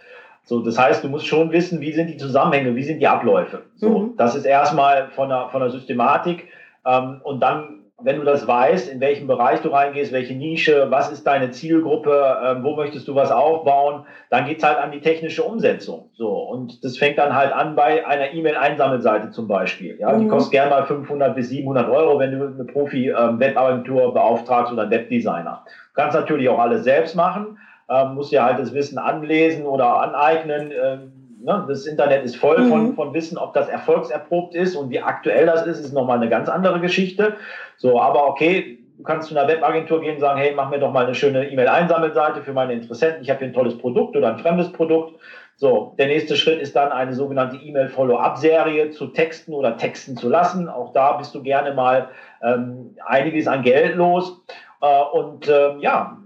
[0.44, 3.64] So, das heißt, du musst schon wissen, wie sind die Zusammenhänge, wie sind die Abläufe.
[3.76, 4.16] So, mhm.
[4.16, 6.48] das ist erstmal von der, von der Systematik.
[6.86, 11.10] Ähm, und dann wenn du das weißt, in welchem Bereich du reingehst, welche Nische, was
[11.10, 15.42] ist deine Zielgruppe, äh, wo möchtest du was aufbauen, dann geht's halt an die technische
[15.42, 16.10] Umsetzung.
[16.12, 19.96] So und das fängt dann halt an bei einer E-Mail-Einsammelseite zum Beispiel.
[19.98, 20.20] Ja, mhm.
[20.20, 24.90] die kostet gerne mal 500 bis 700 Euro, wenn du eine Profi-Webagentur ähm, beauftragst oder
[24.90, 25.64] Webdesigner.
[25.64, 30.02] Du kannst natürlich auch alles selbst machen, ähm, musst dir halt das Wissen anlesen oder
[30.02, 30.70] aneignen.
[30.70, 31.64] Ähm, Ne?
[31.68, 32.68] Das Internet ist voll mhm.
[32.68, 36.28] von, von Wissen, ob das erfolgserprobt ist und wie aktuell das ist, ist nochmal eine
[36.28, 37.36] ganz andere Geschichte.
[37.76, 40.92] So, aber okay, du kannst zu einer Webagentur gehen und sagen, hey, mach mir doch
[40.92, 43.22] mal eine schöne E-Mail-Einsammelseite für meine Interessenten.
[43.22, 45.20] Ich habe hier ein tolles Produkt oder ein fremdes Produkt.
[45.58, 50.68] So, der nächste Schritt ist dann eine sogenannte E-Mail-Follow-up-Serie zu texten oder texten zu lassen.
[50.68, 52.08] Auch da bist du gerne mal
[52.42, 54.42] ähm, einiges an Geld los.
[54.82, 56.18] Äh, und äh, ja,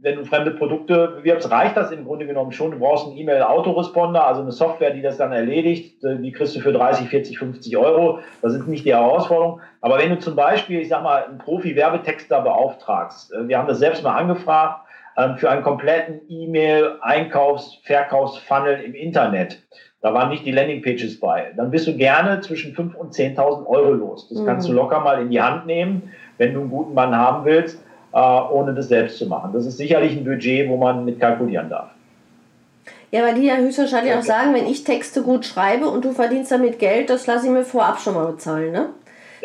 [0.00, 2.70] wenn du fremde Produkte bewirbst, reicht das im Grunde genommen schon.
[2.70, 5.96] Du brauchst einen E-Mail-Autoresponder, also eine Software, die das dann erledigt.
[6.02, 8.20] Die kriegst du für 30, 40, 50 Euro.
[8.40, 9.60] Das ist nicht die Herausforderung.
[9.80, 13.80] Aber wenn du zum Beispiel, ich sag mal, einen Profi-Werbetexter beauftragst, äh, wir haben das
[13.80, 14.84] selbst mal angefragt,
[15.16, 19.60] ähm, für einen kompletten E-Mail-Einkaufs-, Verkaufs-Funnel im Internet.
[20.00, 21.52] Da waren nicht die Landingpages bei.
[21.56, 24.28] Dann bist du gerne zwischen 5.000 und 10.000 Euro los.
[24.28, 24.78] Das kannst du mhm.
[24.78, 27.82] locker mal in die Hand nehmen, wenn du einen guten Mann haben willst
[28.12, 29.52] ohne das selbst zu machen.
[29.52, 31.90] Das ist sicherlich ein Budget, wo man mit kalkulieren darf.
[33.10, 36.52] Ja, weil die ja höchstwahrscheinlich auch sagen, wenn ich Texte gut schreibe und du verdienst
[36.52, 38.90] damit Geld, das lasse ich mir vorab schon mal bezahlen, ne?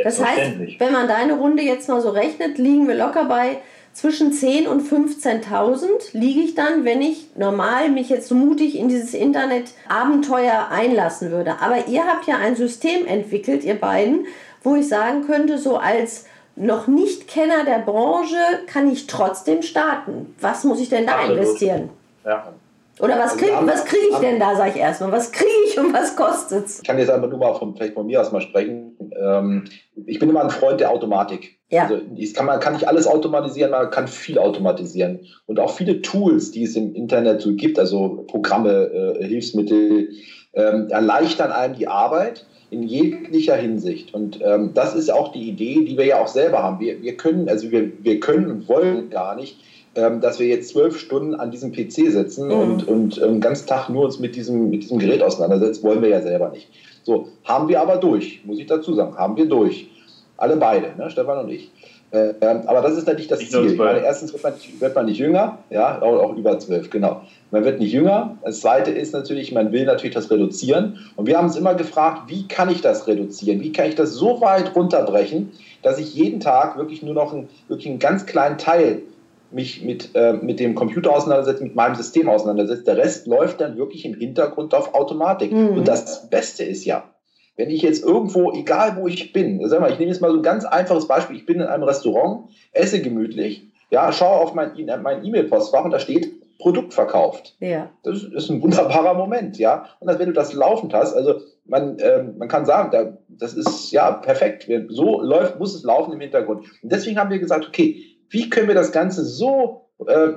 [0.04, 3.58] Das heißt, wenn man deine Runde jetzt mal so rechnet, liegen wir locker bei
[3.94, 8.90] zwischen 10.000 und 15.000 liege ich dann, wenn ich normal mich jetzt so mutig in
[8.90, 11.58] dieses Internet-Abenteuer einlassen würde.
[11.62, 14.26] Aber ihr habt ja ein System entwickelt, ihr beiden,
[14.64, 18.38] wo ich sagen könnte, so als noch nicht Kenner der Branche
[18.68, 20.36] kann ich trotzdem starten.
[20.40, 21.38] Was muss ich denn da Absolut.
[21.38, 21.90] investieren?
[22.26, 22.54] Ja.
[23.00, 25.12] Oder was kriege was krieg ich denn da, sage ich erstmal?
[25.12, 26.80] Was kriege ich und was kostet es?
[26.80, 28.96] Ich kann jetzt einfach nur mal von, vielleicht von mir aus mal sprechen.
[29.20, 29.66] Ähm,
[30.06, 31.58] ich bin immer ein Freund der Automatik.
[31.70, 31.84] Ja.
[31.84, 35.22] Also ich kann, man kann nicht alles automatisieren, man kann viel automatisieren.
[35.48, 40.10] Und auch viele Tools, die es im Internet so gibt, also Programme, äh, Hilfsmittel,
[40.54, 44.14] ähm, erleichtern einem die Arbeit in jeglicher Hinsicht.
[44.14, 46.80] Und ähm, das ist auch die Idee, die wir ja auch selber haben.
[46.80, 49.58] Wir, wir können, also wir, wir können und wollen gar nicht,
[49.96, 52.52] ähm, dass wir jetzt zwölf Stunden an diesem PC sitzen mhm.
[52.52, 56.02] und, und ähm, den ganzen Tag nur uns mit diesem, mit diesem Gerät auseinandersetzen, wollen
[56.02, 56.68] wir ja selber nicht.
[57.04, 59.90] So, haben wir aber durch, muss ich dazu sagen, haben wir durch.
[60.38, 61.70] Alle beide, ne, Stefan und ich.
[62.14, 63.76] Äh, aber das ist natürlich das ich Ziel.
[63.76, 67.22] Meine, erstens wird man, nicht, wird man, nicht, jünger, ja, auch, auch über zwölf, genau.
[67.50, 68.38] Man wird nicht jünger.
[68.44, 71.00] Das zweite ist natürlich, man will natürlich das reduzieren.
[71.16, 73.62] Und wir haben uns immer gefragt, wie kann ich das reduzieren?
[73.62, 77.50] Wie kann ich das so weit runterbrechen, dass ich jeden Tag wirklich nur noch einen,
[77.68, 79.02] wirklich einen ganz kleinen Teil
[79.50, 82.84] mich mit, äh, mit dem Computer auseinandersetze, mit meinem System auseinandersetze.
[82.84, 85.52] Der Rest läuft dann wirklich im Hintergrund auf Automatik.
[85.52, 85.78] Mhm.
[85.78, 87.06] Und das Beste ist ja,
[87.56, 90.38] wenn ich jetzt irgendwo, egal wo ich bin, sag mal, ich nehme jetzt mal so
[90.38, 94.72] ein ganz einfaches Beispiel, ich bin in einem Restaurant, esse gemütlich, ja, schaue auf mein,
[95.04, 97.56] mein E-Mail-Postfach und da steht Produkt verkauft.
[97.60, 97.90] Ja.
[98.04, 99.86] Das ist ein wunderbarer Moment, ja.
[100.00, 103.54] Und als wenn du das laufend hast, also man, äh, man kann sagen, da, das
[103.54, 104.70] ist ja perfekt.
[104.90, 106.66] So läuft, muss es laufen im Hintergrund.
[106.82, 110.30] Und deswegen haben wir gesagt, okay, wie können wir das Ganze so äh,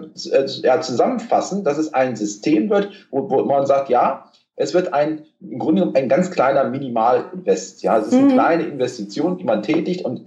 [0.63, 5.27] ja, zusammenfassen, dass es ein System wird, wo, wo man sagt, ja, es wird ein,
[5.41, 7.83] im Grunde ein ganz kleiner Minimalinvest.
[7.83, 8.33] Ja, es ist eine mhm.
[8.33, 10.27] kleine Investition, die man tätigt und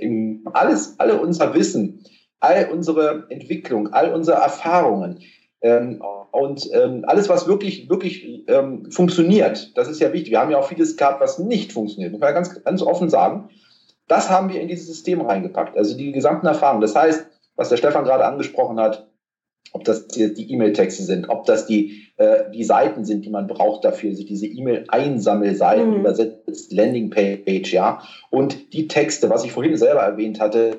[0.53, 2.03] alles, alle unser Wissen,
[2.39, 5.19] all unsere Entwicklung, all unsere Erfahrungen
[5.61, 10.31] ähm, und ähm, alles, was wirklich, wirklich ähm, funktioniert, das ist ja wichtig.
[10.31, 12.11] Wir haben ja auch vieles gehabt, was nicht funktioniert.
[12.11, 13.49] Muss man ganz, ganz offen sagen.
[14.07, 15.75] Das haben wir in dieses System reingepackt.
[15.75, 16.81] Also die gesamten Erfahrungen.
[16.81, 19.09] Das heißt, was der Stefan gerade angesprochen hat,
[19.71, 23.85] ob das die E-Mail-Texte sind, ob das die, äh, die Seiten sind, die man braucht
[23.85, 25.99] dafür, sich diese E-Mail-Einsammelseiten mhm.
[26.01, 30.77] übersetzt, Landingpage, ja, und die Texte, was ich vorhin selber erwähnt hatte,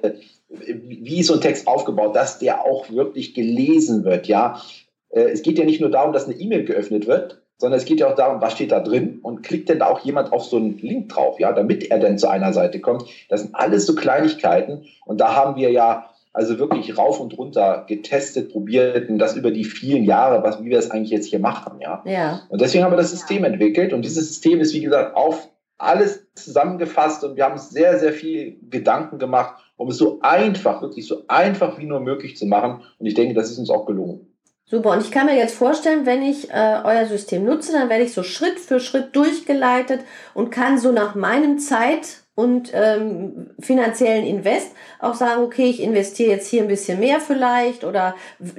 [0.51, 4.61] wie ist so ein Text aufgebaut, dass der auch wirklich gelesen wird, ja.
[5.09, 8.01] Äh, es geht ja nicht nur darum, dass eine E-Mail geöffnet wird, sondern es geht
[8.01, 10.59] ja auch darum, was steht da drin und klickt denn da auch jemand auf so
[10.59, 13.05] einen Link drauf, ja, damit er dann zu einer Seite kommt.
[13.31, 17.85] Das sind alles so Kleinigkeiten und da haben wir ja also wirklich rauf und runter
[17.89, 21.41] getestet, probiert und das über die vielen Jahre, was, wie wir das eigentlich jetzt hier
[21.41, 22.03] machen, ja.
[22.07, 22.43] ja.
[22.49, 25.49] Und deswegen haben wir das System entwickelt und dieses System ist, wie gesagt, auf
[25.81, 30.83] alles zusammengefasst und wir haben uns sehr, sehr viel Gedanken gemacht, um es so einfach,
[30.83, 32.83] wirklich so einfach wie nur möglich zu machen.
[32.99, 34.27] Und ich denke, das ist uns auch gelungen.
[34.67, 38.05] Super, und ich kann mir jetzt vorstellen, wenn ich äh, euer System nutze, dann werde
[38.05, 40.01] ich so Schritt für Schritt durchgeleitet
[40.35, 46.31] und kann so nach meinem Zeit- und ähm, finanziellen Invest auch sagen, okay, ich investiere
[46.31, 48.15] jetzt hier ein bisschen mehr vielleicht oder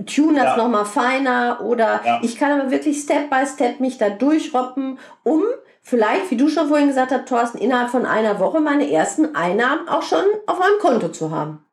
[0.06, 0.58] tune das ja.
[0.58, 2.20] nochmal feiner oder ja.
[2.22, 5.42] ich kann aber wirklich Step by Step mich da durchroppen, um
[5.82, 9.90] vielleicht, wie du schon vorhin gesagt hast, Thorsten, innerhalb von einer Woche meine ersten Einnahmen
[9.90, 11.66] auch schon auf meinem Konto zu haben.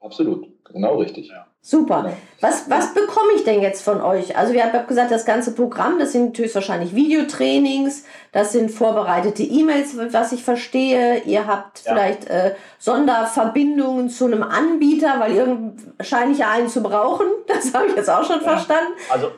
[0.00, 1.28] Absolut, genau richtig.
[1.28, 1.46] Ja.
[1.68, 2.14] Super.
[2.40, 4.38] Was, was bekomme ich denn jetzt von euch?
[4.38, 9.98] Also wir haben gesagt, das ganze Programm, das sind höchstwahrscheinlich Videotrainings, das sind vorbereitete E-Mails,
[10.10, 11.18] was ich verstehe.
[11.26, 11.92] Ihr habt ja.
[11.92, 15.58] vielleicht äh, Sonderverbindungen zu einem Anbieter, weil ihr
[15.98, 17.26] wahrscheinlich ja einen zu brauchen.
[17.46, 18.48] Das habe ich jetzt auch schon ja.
[18.48, 18.92] verstanden.
[19.10, 19.30] Also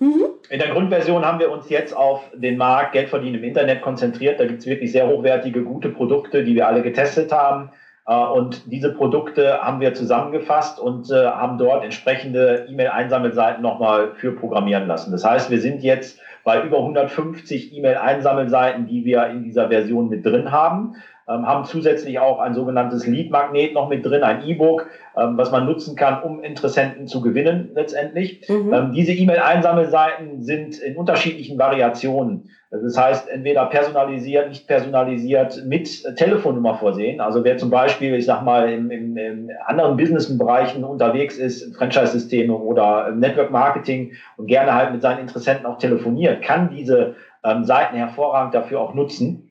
[0.00, 0.26] Mhm.
[0.48, 4.38] In der Grundversion haben wir uns jetzt auf den Markt Geld verdienen im Internet konzentriert.
[4.38, 7.70] Da gibt es wirklich sehr hochwertige, gute Produkte, die wir alle getestet haben.
[8.08, 14.32] Äh, und diese Produkte haben wir zusammengefasst und äh, haben dort entsprechende E-Mail-Einsammelseiten nochmal für
[14.32, 15.12] programmieren lassen.
[15.12, 20.24] Das heißt, wir sind jetzt bei über 150 E-Mail-Einsammelseiten, die wir in dieser Version mit
[20.24, 20.96] drin haben
[21.28, 25.66] ähm, haben zusätzlich auch ein sogenanntes Lead-Magnet noch mit drin, ein E-Book, ähm, was man
[25.66, 28.48] nutzen kann, um Interessenten zu gewinnen letztendlich.
[28.48, 28.72] Mhm.
[28.72, 32.50] Ähm, diese E-Mail-Einsammelseiten sind in unterschiedlichen Variationen.
[32.70, 37.18] Das heißt, entweder personalisiert, nicht personalisiert, mit Telefonnummer vorsehen.
[37.20, 42.54] Also wer zum Beispiel, ich sag mal, in, in, in anderen Businessbereichen unterwegs ist, Franchise-Systeme
[42.54, 47.96] oder Network Marketing und gerne halt mit seinen Interessenten auch telefoniert, kann diese ähm, Seiten
[47.96, 49.50] hervorragend dafür auch nutzen.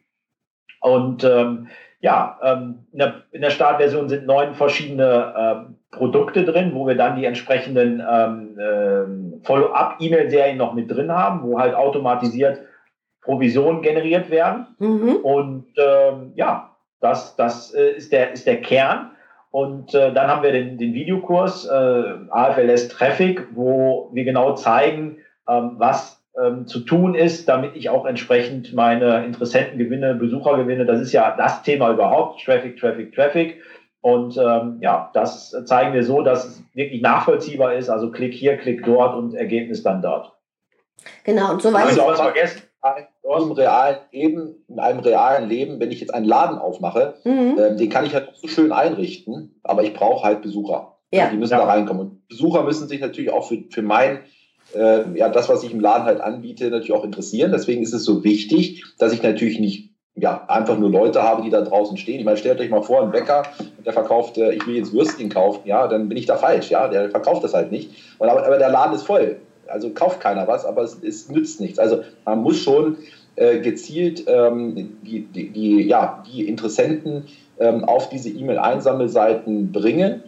[0.82, 6.76] Und ähm, ja, ähm, in, der, in der Startversion sind neun verschiedene ähm, Produkte drin,
[6.76, 12.62] wo wir dann die entsprechenden ähm, ähm, Follow-up-E-Mail-Serien noch mit drin haben, wo halt automatisiert
[13.28, 14.68] Provisionen generiert werden.
[14.80, 15.18] Mhm.
[15.18, 19.12] Und ähm, ja, das, das äh, ist, der, ist der Kern.
[19.52, 25.18] Und äh, dann haben wir den, den Videokurs äh, AFLS Traffic, wo wir genau zeigen,
[25.48, 30.86] ähm, was ähm, zu tun ist, damit ich auch entsprechend meine Interessenten gewinne, Besucher gewinne.
[30.86, 33.62] Das ist ja das Thema überhaupt, Traffic, Traffic, Traffic.
[34.00, 37.90] Und ähm, ja, das zeigen wir so, dass es wirklich nachvollziehbar ist.
[37.90, 40.32] Also klick hier, klick dort und Ergebnis dann dort.
[41.26, 41.92] Genau, und so weiter.
[41.92, 42.67] Ich was vergessen.
[43.24, 47.58] Im realen Leben, in einem realen Leben, wenn ich jetzt einen Laden aufmache, mhm.
[47.60, 50.98] ähm, den kann ich halt so schön einrichten, aber ich brauche halt Besucher.
[51.12, 51.30] Ja.
[51.30, 51.60] Die müssen ja.
[51.60, 52.02] da reinkommen.
[52.02, 54.20] Und Besucher müssen sich natürlich auch für, für mein
[54.76, 57.52] äh, ja, das, was ich im Laden halt anbiete, natürlich auch interessieren.
[57.52, 61.52] Deswegen ist es so wichtig, dass ich natürlich nicht ja, einfach nur Leute habe, die
[61.52, 62.20] da draußen stehen.
[62.20, 63.44] Ich meine, stellt euch mal vor, ein Bäcker,
[63.86, 66.88] der verkauft, äh, ich will jetzt Würstchen kaufen, ja, dann bin ich da falsch, ja,
[66.88, 67.92] der verkauft das halt nicht.
[68.18, 69.40] Und, aber, aber der Laden ist voll.
[69.70, 71.80] Also kauft keiner was, aber es, es nützt nichts.
[71.80, 72.98] Also man muss schon
[73.36, 77.26] äh, gezielt ähm, die, die, die, ja, die Interessenten
[77.60, 80.24] ähm, auf diese E-Mail-Einsammelseiten bringen.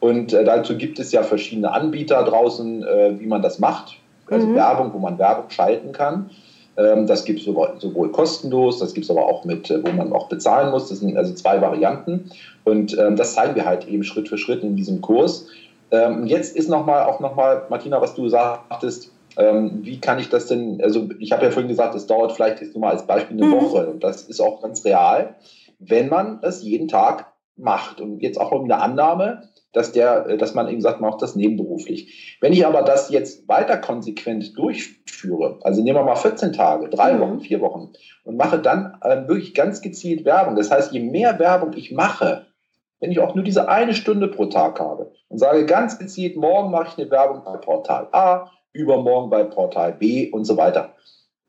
[0.00, 3.98] Und äh, dazu gibt es ja verschiedene Anbieter draußen, äh, wie man das macht.
[4.28, 4.54] Also mhm.
[4.54, 6.30] Werbung, wo man Werbung schalten kann.
[6.76, 9.92] Ähm, das gibt es sowohl, sowohl, kostenlos, das gibt es aber auch mit, äh, wo
[9.92, 10.88] man auch bezahlen muss.
[10.88, 12.30] Das sind also zwei Varianten.
[12.64, 15.46] Und ähm, das zeigen wir halt eben Schritt für Schritt in diesem Kurs.
[15.92, 20.46] Ähm, jetzt ist nochmal, auch nochmal, Martina, was du sagtest, ähm, wie kann ich das
[20.46, 23.36] denn, also ich habe ja vorhin gesagt, es dauert vielleicht jetzt nur mal als Beispiel
[23.36, 23.60] eine mhm.
[23.60, 25.36] Woche und das ist auch ganz real,
[25.78, 28.00] wenn man das jeden Tag macht.
[28.00, 31.22] Und jetzt auch um eine Annahme, dass, der, äh, dass man eben sagt, man macht
[31.22, 32.36] das nebenberuflich.
[32.40, 37.14] Wenn ich aber das jetzt weiter konsequent durchführe, also nehmen wir mal 14 Tage, drei
[37.14, 37.20] mhm.
[37.20, 37.92] Wochen, vier Wochen
[38.24, 40.56] und mache dann äh, wirklich ganz gezielt Werbung.
[40.56, 42.46] Das heißt, je mehr Werbung ich mache,
[43.02, 46.70] wenn ich auch nur diese eine Stunde pro Tag habe und sage ganz gezielt, morgen
[46.70, 50.94] mache ich eine Werbung bei Portal A, übermorgen bei Portal B und so weiter.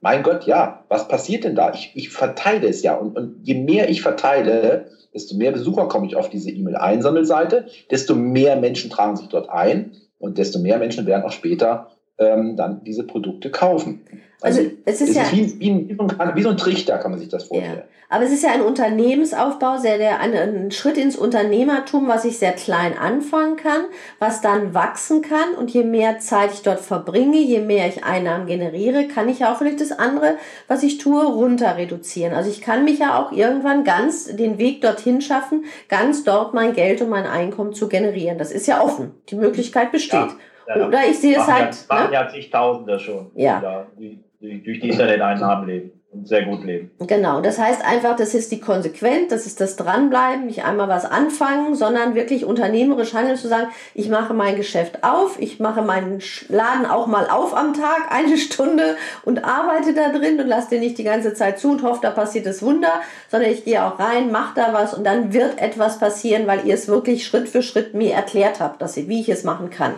[0.01, 1.71] Mein Gott, ja, was passiert denn da?
[1.71, 2.95] Ich, ich verteile es ja.
[2.95, 8.15] Und, und je mehr ich verteile, desto mehr Besucher komme ich auf diese E-Mail-Einsammelseite, desto
[8.15, 12.83] mehr Menschen tragen sich dort ein und desto mehr Menschen werden auch später ähm, dann
[12.83, 14.05] diese Produkte kaufen.
[14.41, 15.97] Also, also es ist, es ja, wie, wie, wie,
[16.35, 17.77] wie, so ein Trichter, kann man sich das vorstellen.
[17.77, 17.83] Ja.
[18.09, 22.37] Aber es ist ja ein Unternehmensaufbau, sehr der, ein, ein, Schritt ins Unternehmertum, was ich
[22.37, 23.85] sehr klein anfangen kann,
[24.19, 25.55] was dann wachsen kann.
[25.57, 29.51] Und je mehr Zeit ich dort verbringe, je mehr ich Einnahmen generiere, kann ich ja
[29.51, 30.35] auch vielleicht das andere,
[30.67, 32.33] was ich tue, runter reduzieren.
[32.33, 36.73] Also ich kann mich ja auch irgendwann ganz den Weg dorthin schaffen, ganz dort mein
[36.73, 38.37] Geld und mein Einkommen zu generieren.
[38.37, 39.15] Das ist ja offen.
[39.29, 40.13] Die Möglichkeit besteht.
[40.13, 40.35] Ja.
[40.67, 41.85] Ja, Oder ich sehe es halt.
[41.89, 42.13] Machen ne?
[42.13, 43.85] ja zigtausende schon, ja.
[43.97, 46.91] die, die durch die Interneteinnahmen leben und sehr gut leben.
[46.99, 51.05] Genau, das heißt einfach, das ist die Konsequenz, das ist das Dranbleiben, nicht einmal was
[51.05, 56.21] anfangen, sondern wirklich unternehmerisch handeln, zu sagen, ich mache mein Geschäft auf, ich mache meinen
[56.49, 58.95] Laden auch mal auf am Tag, eine Stunde
[59.25, 62.11] und arbeite da drin und lasse den nicht die ganze Zeit zu und hoffe, da
[62.11, 65.99] passiert das Wunder, sondern ich gehe auch rein, mache da was und dann wird etwas
[65.99, 69.29] passieren, weil ihr es wirklich Schritt für Schritt mir erklärt habt, dass ihr, wie ich
[69.29, 69.95] es machen kann.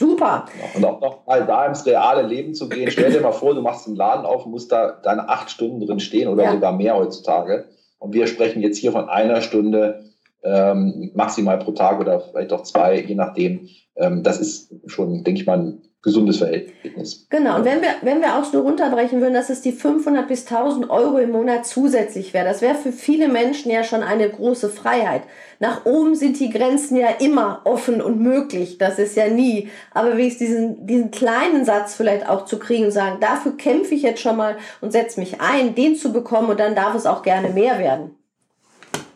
[0.00, 0.46] Super.
[0.74, 2.90] Und auch noch mal da ins reale Leben zu gehen.
[2.90, 5.84] Stell dir mal vor, du machst einen Laden auf und musst da deine acht Stunden
[5.84, 6.52] drin stehen oder ja.
[6.52, 7.66] sogar mehr heutzutage.
[7.98, 10.06] Und wir sprechen jetzt hier von einer Stunde
[10.42, 13.68] ähm, maximal pro Tag oder vielleicht auch zwei, je nachdem.
[13.94, 17.26] Ähm, das ist schon, denke ich mal, ein gesundes Verhältnis.
[17.28, 20.46] Genau, und wenn wir, wenn wir auch so runterbrechen würden, dass es die 500 bis
[20.46, 24.70] 1000 Euro im Monat zusätzlich wäre, das wäre für viele Menschen ja schon eine große
[24.70, 25.22] Freiheit.
[25.58, 29.68] Nach oben sind die Grenzen ja immer offen und möglich, das ist ja nie.
[29.92, 33.94] Aber wie ist diesen, diesen kleinen Satz vielleicht auch zu kriegen und sagen, dafür kämpfe
[33.94, 37.04] ich jetzt schon mal und setze mich ein, den zu bekommen und dann darf es
[37.04, 38.16] auch gerne mehr werden.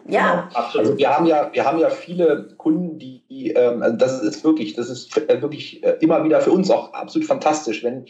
[0.08, 0.86] Ja, genau, absolut.
[0.86, 4.44] Also wir haben ja, wir haben ja viele Kunden, die, die ähm, also das ist
[4.44, 8.06] wirklich, das ist äh, wirklich äh, immer wieder für uns auch absolut fantastisch, wenn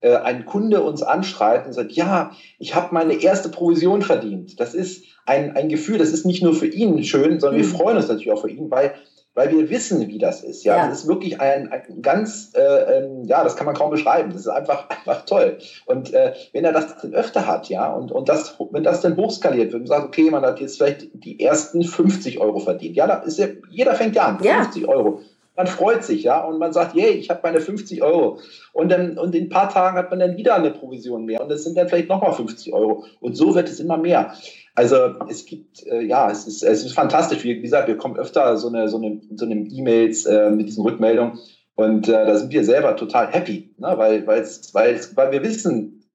[0.00, 4.58] äh, ein Kunde uns anschreibt und sagt, ja, ich habe meine erste Provision verdient.
[4.60, 7.64] Das ist ein, ein Gefühl, das ist nicht nur für ihn schön, sondern mhm.
[7.64, 8.94] wir freuen uns natürlich auch für ihn, weil
[9.38, 10.64] weil wir wissen, wie das ist.
[10.64, 10.88] Ja, ja.
[10.88, 14.32] das ist wirklich ein, ein ganz, äh, ähm, ja, das kann man kaum beschreiben.
[14.32, 15.58] Das ist einfach, einfach toll.
[15.86, 19.16] Und äh, wenn er das dann öfter hat, ja, und, und das, wenn das dann
[19.16, 22.96] hochskaliert wird und sagt, okay, man hat jetzt vielleicht die ersten 50 Euro verdient.
[22.96, 24.88] Ja, da ist ja, jeder fängt ja an, 50 ja.
[24.88, 25.20] Euro.
[25.54, 28.40] Man freut sich, ja, und man sagt, yay, ich habe meine 50 Euro.
[28.72, 31.40] Und dann, und in ein paar Tagen hat man dann wieder eine Provision mehr.
[31.40, 33.04] Und das sind dann vielleicht nochmal 50 Euro.
[33.20, 34.34] Und so wird es immer mehr.
[34.78, 37.42] Also es gibt, äh, ja, es ist, es ist fantastisch.
[37.42, 40.84] Wie, gesagt, wir kommen öfter so eine, so eine, so eine E-Mails äh, mit diesen
[40.84, 41.36] Rückmeldungen
[41.74, 43.94] und äh, da sind wir selber total happy, ne?
[43.96, 46.08] weil, weil's, weil's, weil wir wissen,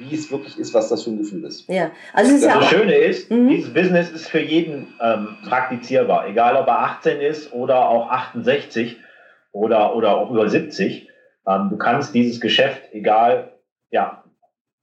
[0.00, 1.68] wie es wirklich ist, was das für ein Gefühl ist.
[1.68, 3.48] Ja, also es ist ja das Schöne ist, mhm.
[3.48, 8.96] dieses Business ist für jeden ähm, praktizierbar, egal ob er 18 ist oder auch 68
[9.52, 11.08] oder, oder auch über 70.
[11.46, 13.52] Ähm, du kannst dieses Geschäft, egal,
[13.92, 14.21] ja,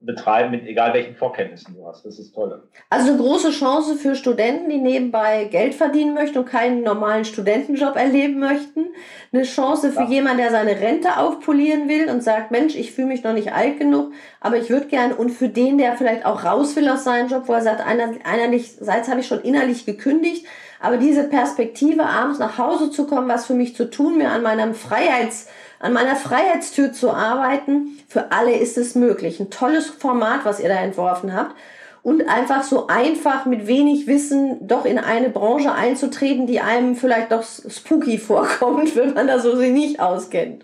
[0.02, 2.06] betreiben, mit egal welchen Vorkenntnissen du hast.
[2.06, 2.64] Das ist toll.
[2.90, 7.98] Also eine große Chance für Studenten, die nebenbei Geld verdienen möchten und keinen normalen Studentenjob
[7.98, 8.88] erleben möchten.
[9.34, 10.10] Eine Chance für ja.
[10.10, 13.78] jemanden, der seine Rente aufpolieren will und sagt, Mensch, ich fühle mich noch nicht alt
[13.78, 15.16] genug, aber ich würde gerne.
[15.16, 18.14] Und für den, der vielleicht auch raus will aus seinem Job, wo er sagt, einer,
[18.24, 20.46] einerseits habe ich schon innerlich gekündigt,
[20.82, 24.44] aber diese Perspektive, abends nach Hause zu kommen, was für mich zu tun, mir an
[24.44, 25.48] meinem Freiheits
[25.80, 27.98] an meiner Freiheitstür zu arbeiten.
[28.08, 29.40] Für alle ist es möglich.
[29.40, 31.56] Ein tolles Format, was ihr da entworfen habt.
[32.02, 37.32] Und einfach so einfach mit wenig Wissen doch in eine Branche einzutreten, die einem vielleicht
[37.32, 40.64] doch spooky vorkommt, wenn man da so sich nicht auskennt.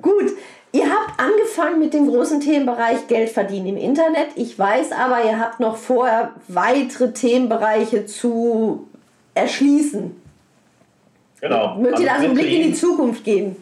[0.00, 0.32] Gut,
[0.74, 4.28] Ihr habt angefangen mit dem großen Themenbereich Geld verdienen im Internet.
[4.36, 8.88] Ich weiß aber, ihr habt noch vorher weitere Themenbereiche zu
[9.34, 10.14] erschließen.
[11.40, 11.76] Genau.
[11.76, 13.56] Möchtet ihr also einen Blick in die Zukunft geben?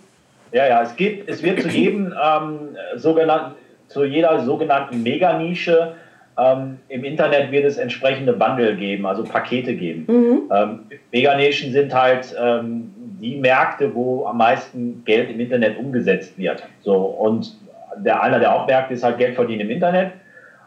[0.52, 3.54] Ja, ja, es gibt, es wird zu jedem ähm, sogenannten,
[3.88, 5.94] zu jeder sogenannten Meganische
[6.38, 10.04] ähm, im Internet wird es entsprechende Bundle geben, also Pakete geben.
[10.09, 10.42] Mhm.
[10.52, 10.80] Ähm,
[11.12, 16.62] Meganischen sind halt ähm, die Märkte, wo am meisten Geld im Internet umgesetzt wird.
[16.83, 17.56] So und
[17.96, 20.12] der einer der Hauptmärkte ist halt Geld verdienen im Internet.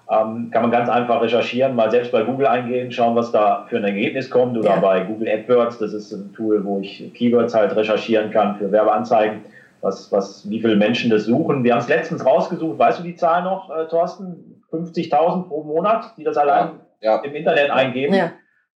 [0.09, 3.77] Ähm, kann man ganz einfach recherchieren, mal selbst bei Google eingehen, schauen, was da für
[3.77, 4.79] ein Ergebnis kommt oder ja.
[4.79, 9.43] bei Google AdWords, das ist ein Tool, wo ich Keywords halt recherchieren kann für Werbeanzeigen
[9.83, 11.63] was, was, wie viele Menschen das suchen.
[11.63, 14.61] Wir haben es letztens rausgesucht, weißt du die Zahl noch, äh, Thorsten?
[14.71, 17.17] 50.000 pro Monat, die das allein ja.
[17.17, 18.15] im Internet eingeben.
[18.15, 18.31] Ja.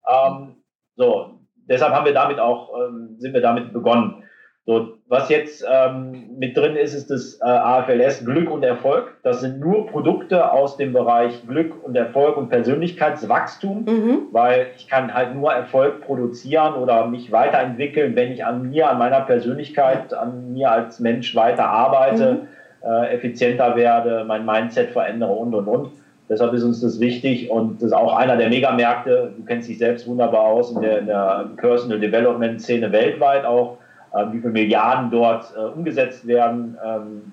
[0.07, 0.57] Ähm,
[0.95, 4.23] so, deshalb haben wir damit auch, ähm, sind wir damit begonnen.
[4.67, 9.13] So, was jetzt ähm, mit drin ist, ist das äh, AFLS Glück und Erfolg.
[9.23, 14.19] Das sind nur Produkte aus dem Bereich Glück und Erfolg und Persönlichkeitswachstum, mhm.
[14.33, 18.97] weil ich kann halt nur Erfolg produzieren oder mich weiterentwickeln, wenn ich an mir, an
[18.97, 22.89] meiner Persönlichkeit, an mir als Mensch weiter arbeite, mhm.
[22.89, 25.91] äh, effizienter werde, mein Mindset verändere und und und.
[26.27, 29.31] Deshalb ist uns das wichtig und das ist auch einer der Megamärkte.
[29.37, 33.77] Du kennst dich selbst wunderbar aus in der, in der Personal Development Szene weltweit auch
[34.17, 37.31] äh, wie viele Milliarden dort äh, umgesetzt werden ähm,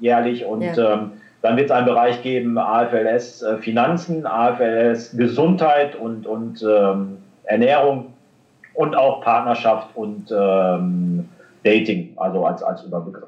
[0.00, 0.44] jährlich.
[0.44, 0.94] Und ja.
[0.94, 7.18] ähm, dann wird es einen Bereich geben, AFLS äh, Finanzen, AFLS Gesundheit und, und ähm,
[7.44, 8.12] Ernährung
[8.74, 11.28] und auch Partnerschaft und ähm,
[11.64, 13.27] Dating, also als, als Überbegriff.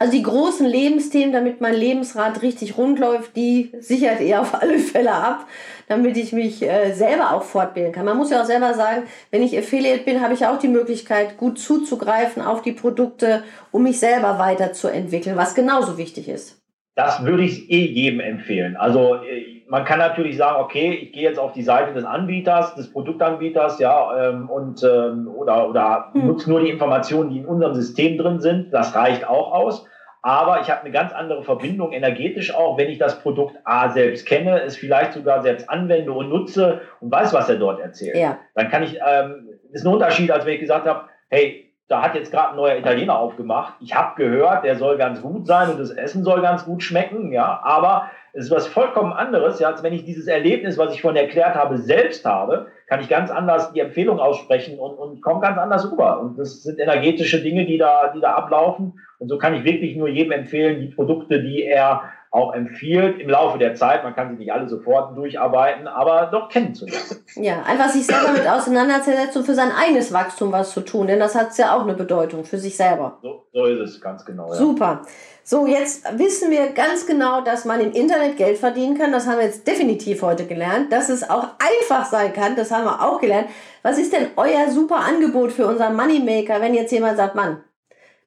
[0.00, 4.78] Also die großen Lebensthemen, damit mein Lebensrad richtig rund läuft, die sichert ihr auf alle
[4.78, 5.48] Fälle ab,
[5.88, 8.04] damit ich mich äh, selber auch fortbilden kann.
[8.04, 9.02] Man muss ja auch selber sagen,
[9.32, 13.82] wenn ich Affiliate bin, habe ich auch die Möglichkeit, gut zuzugreifen auf die Produkte, um
[13.82, 16.57] mich selber weiterzuentwickeln, was genauso wichtig ist.
[16.98, 18.76] Das würde ich eh jedem empfehlen.
[18.76, 22.74] Also äh, man kann natürlich sagen, okay, ich gehe jetzt auf die Seite des Anbieters,
[22.74, 26.26] des Produktanbieters, ja, ähm, und ähm, oder oder hm.
[26.26, 28.74] nutze nur die Informationen, die in unserem System drin sind.
[28.74, 29.86] Das reicht auch aus.
[30.22, 34.26] Aber ich habe eine ganz andere Verbindung energetisch auch, wenn ich das Produkt A selbst
[34.26, 38.16] kenne, es vielleicht sogar selbst anwende und nutze und weiß, was er dort erzählt.
[38.16, 38.38] Ja.
[38.56, 42.14] Dann kann ich, ähm, ist ein Unterschied, als wenn ich gesagt habe, hey, da hat
[42.14, 43.74] jetzt gerade ein neuer Italiener aufgemacht.
[43.80, 47.32] Ich habe gehört, der soll ganz gut sein und das Essen soll ganz gut schmecken,
[47.32, 51.00] ja, aber Es ist was vollkommen anderes, ja, als wenn ich dieses Erlebnis, was ich
[51.00, 55.40] vorhin erklärt habe, selbst habe, kann ich ganz anders die Empfehlung aussprechen und, und komme
[55.40, 56.20] ganz anders rüber.
[56.20, 59.00] Und das sind energetische Dinge, die da, die da ablaufen.
[59.18, 63.30] Und so kann ich wirklich nur jedem empfehlen, die Produkte, die er auch empfiehlt, im
[63.30, 67.24] Laufe der Zeit, man kann sie nicht alle sofort durcharbeiten, aber doch kennenzulernen.
[67.36, 71.20] Ja, einfach sich selber mit auseinanderzusetzen und für sein eigenes Wachstum was zu tun, denn
[71.20, 73.18] das hat ja auch eine Bedeutung für sich selber.
[73.22, 74.48] So, so ist es, ganz genau.
[74.48, 74.54] Ja.
[74.54, 75.02] Super.
[75.50, 79.12] So, jetzt wissen wir ganz genau, dass man im Internet Geld verdienen kann.
[79.12, 80.92] Das haben wir jetzt definitiv heute gelernt.
[80.92, 83.48] Dass es auch einfach sein kann, das haben wir auch gelernt.
[83.82, 87.62] Was ist denn euer super Angebot für unseren Moneymaker, wenn jetzt jemand sagt, Mann,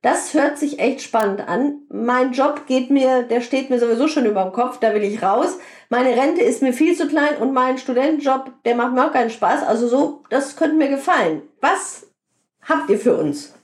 [0.01, 1.81] das hört sich echt spannend an.
[1.89, 5.21] Mein Job geht mir, der steht mir sowieso schon über dem Kopf, da will ich
[5.21, 5.59] raus.
[5.89, 9.29] Meine Rente ist mir viel zu klein und mein Studentenjob, der macht mir auch keinen
[9.29, 9.63] Spaß.
[9.63, 11.43] Also so, das könnte mir gefallen.
[11.59, 12.11] Was
[12.67, 13.55] habt ihr für uns?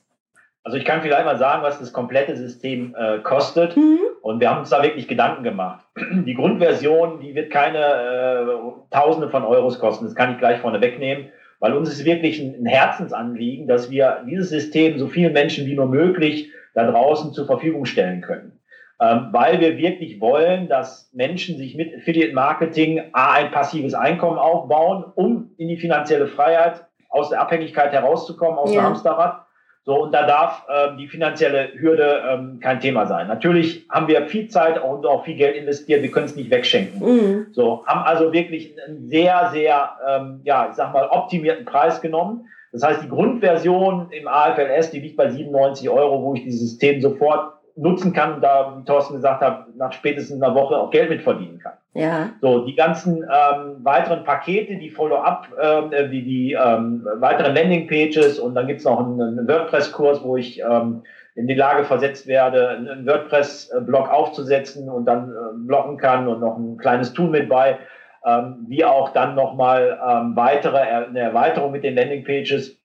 [0.64, 3.78] Also ich kann vielleicht mal sagen, was das komplette System äh, kostet.
[3.78, 4.00] Mhm.
[4.22, 5.86] Und wir haben uns da wirklich Gedanken gemacht.
[6.12, 8.46] Die Grundversion, die wird keine äh,
[8.92, 10.04] Tausende von Euros kosten.
[10.04, 11.32] Das kann ich gleich vorne wegnehmen.
[11.60, 15.88] Weil uns ist wirklich ein Herzensanliegen, dass wir dieses System so vielen Menschen wie nur
[15.88, 18.60] möglich da draußen zur Verfügung stellen können.
[19.00, 24.38] Ähm, weil wir wirklich wollen, dass Menschen sich mit Affiliate Marketing A, ein passives Einkommen
[24.38, 28.82] aufbauen, um in die finanzielle Freiheit aus der Abhängigkeit herauszukommen, aus ja.
[28.82, 29.47] dem Hamsterrad
[29.88, 33.30] so, und da darf ähm, die finanzielle Hürde ähm, kein Thema sein.
[33.30, 37.00] Natürlich haben wir viel Zeit und auch viel Geld investiert, wir können es nicht wegschenken.
[37.00, 37.46] Mhm.
[37.54, 42.50] So, haben also wirklich einen sehr, sehr, ähm, ja, ich sag mal, optimierten Preis genommen.
[42.74, 47.00] Das heißt, die Grundversion im AFLS, die liegt bei 97 Euro, wo ich dieses System
[47.00, 51.22] sofort nutzen kann, da, wie Thorsten gesagt hat, nach spätestens einer Woche auch Geld mit
[51.22, 51.74] verdienen kann.
[51.94, 52.30] Ja.
[52.42, 58.40] So, die ganzen ähm, weiteren Pakete, die Follow-up, ähm, äh, die, die ähm, weiteren Landing-Pages
[58.40, 61.04] und dann gibt's noch einen, einen WordPress-Kurs, wo ich ähm,
[61.36, 66.58] in die Lage versetzt werde, einen WordPress-Blog aufzusetzen und dann äh, blocken kann und noch
[66.58, 67.78] ein kleines Tool mit bei,
[68.26, 72.82] ähm, wie auch dann nochmal ähm, weitere, eine Erweiterung mit den Landing-Pages.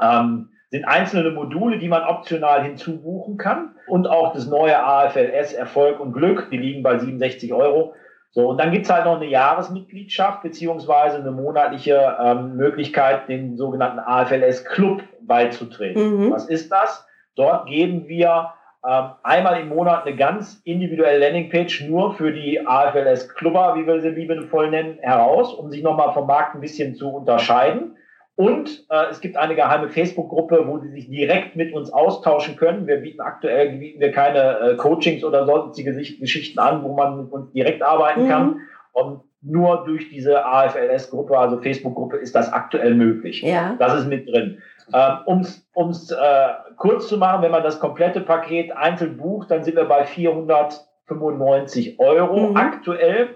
[0.00, 5.98] Ähm, sind einzelne Module, die man optional hinzubuchen kann und auch das neue AFLS Erfolg
[6.00, 7.94] und Glück, die liegen bei 67 Euro.
[8.32, 13.98] So, und dann gibt's halt noch eine Jahresmitgliedschaft beziehungsweise eine monatliche ähm, Möglichkeit, den sogenannten
[13.98, 16.26] AFLS Club beizutreten.
[16.26, 16.30] Mhm.
[16.30, 17.06] Was ist das?
[17.34, 18.52] Dort geben wir
[18.86, 24.00] ähm, einmal im Monat eine ganz individuelle Landingpage nur für die AFLS Clubber, wie wir
[24.00, 27.96] sie liebevoll nennen, heraus, um sich nochmal vom Markt ein bisschen zu unterscheiden.
[28.38, 32.86] Und äh, es gibt eine geheime Facebook-Gruppe, wo Sie sich direkt mit uns austauschen können.
[32.86, 37.32] Wir bieten aktuell bieten wir keine äh, Coachings oder sonstige Geschichten an, wo man mit
[37.32, 38.28] uns direkt arbeiten mhm.
[38.28, 38.60] kann.
[38.92, 43.42] Und nur durch diese AFLS-Gruppe, also Facebook-Gruppe, ist das aktuell möglich.
[43.42, 43.74] Ja.
[43.80, 44.62] Das ist mit drin.
[44.94, 45.42] Ähm,
[45.74, 49.74] um es äh, kurz zu machen, wenn man das komplette Paket einzeln bucht, dann sind
[49.74, 52.56] wir bei 495 Euro mhm.
[52.56, 53.30] aktuell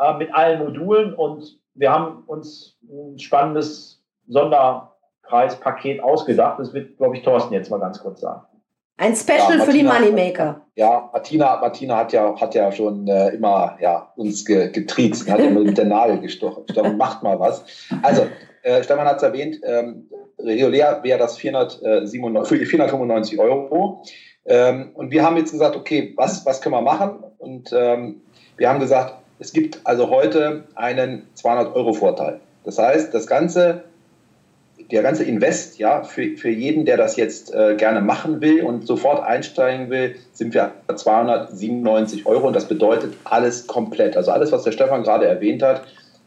[0.00, 1.14] äh, mit allen Modulen.
[1.14, 3.99] Und wir haben uns ein spannendes
[4.30, 6.58] Sonderpreispaket ausgedacht.
[6.58, 8.42] Das wird, glaube ich, Thorsten jetzt mal ganz kurz sagen.
[8.96, 10.60] Ein Special ja, Martina, für die Moneymaker.
[10.76, 15.40] Ja, Martina, Martina hat ja, hat ja schon äh, immer ja, uns ge, getriezt, hat
[15.40, 16.64] ja mit der Nadel gestochen.
[16.70, 17.64] Stefan, macht mal was.
[18.02, 18.26] Also,
[18.62, 20.06] äh, Stefan hat es erwähnt, ähm,
[20.38, 24.02] regulär wäre das 497, für die 495 Euro.
[24.44, 27.24] Ähm, und wir haben jetzt gesagt, okay, was, was können wir machen?
[27.38, 28.20] Und ähm,
[28.58, 32.40] wir haben gesagt, es gibt also heute einen 200-Euro-Vorteil.
[32.64, 33.84] Das heißt, das Ganze
[34.90, 38.86] der ganze Invest, ja, für, für jeden, der das jetzt äh, gerne machen will und
[38.86, 44.16] sofort einsteigen will, sind wir 297 Euro und das bedeutet alles komplett.
[44.16, 45.82] Also alles, was der Stefan gerade erwähnt hat,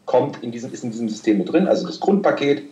[0.06, 1.66] kommt in diesem, ist in diesem System mit drin.
[1.66, 2.62] Also das Grundpaket,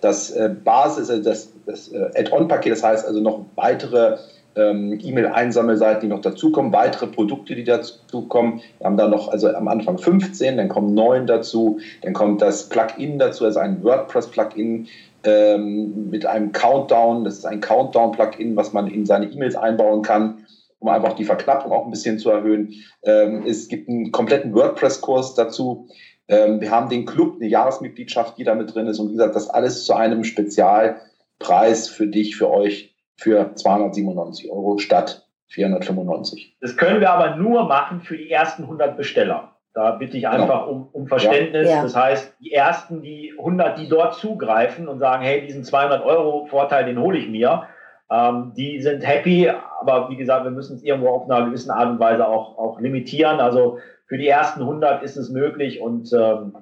[0.00, 4.18] das äh, Basis, also das, das äh, Add-on-Paket, das heißt also noch weitere
[4.54, 8.60] ähm, E-Mail-Einsammelseiten, die noch dazukommen, weitere Produkte, die dazukommen.
[8.78, 12.68] Wir haben da noch, also am Anfang 15, dann kommen 9 dazu, dann kommt das
[12.68, 14.88] Plugin dazu, also ein WordPress-Plugin,
[15.24, 17.24] ähm, mit einem Countdown.
[17.24, 20.46] Das ist ein Countdown-Plugin, was man in seine E-Mails einbauen kann,
[20.78, 22.74] um einfach die Verknappung auch ein bisschen zu erhöhen.
[23.02, 25.88] Ähm, es gibt einen kompletten WordPress-Kurs dazu.
[26.28, 28.98] Ähm, wir haben den Club, eine Jahresmitgliedschaft, die da mit drin ist.
[28.98, 34.78] Und wie gesagt, das alles zu einem Spezialpreis für dich, für euch, für 297 Euro
[34.78, 36.56] statt 495.
[36.60, 39.51] Das können wir aber nur machen für die ersten 100 Besteller.
[39.74, 40.70] Da bitte ich einfach genau.
[40.70, 41.70] um, um Verständnis.
[41.70, 41.82] Ja.
[41.82, 46.46] Das heißt, die ersten, die 100, die dort zugreifen und sagen, hey, diesen 200 Euro
[46.46, 47.64] Vorteil, den hole ich mir,
[48.10, 49.50] ähm, die sind happy.
[49.80, 52.80] Aber wie gesagt, wir müssen es irgendwo auf einer gewissen Art und Weise auch, auch
[52.80, 53.40] limitieren.
[53.40, 56.54] Also für die ersten 100 ist es möglich und ähm,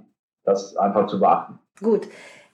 [0.45, 1.59] das einfach zu beachten.
[1.81, 2.07] Gut.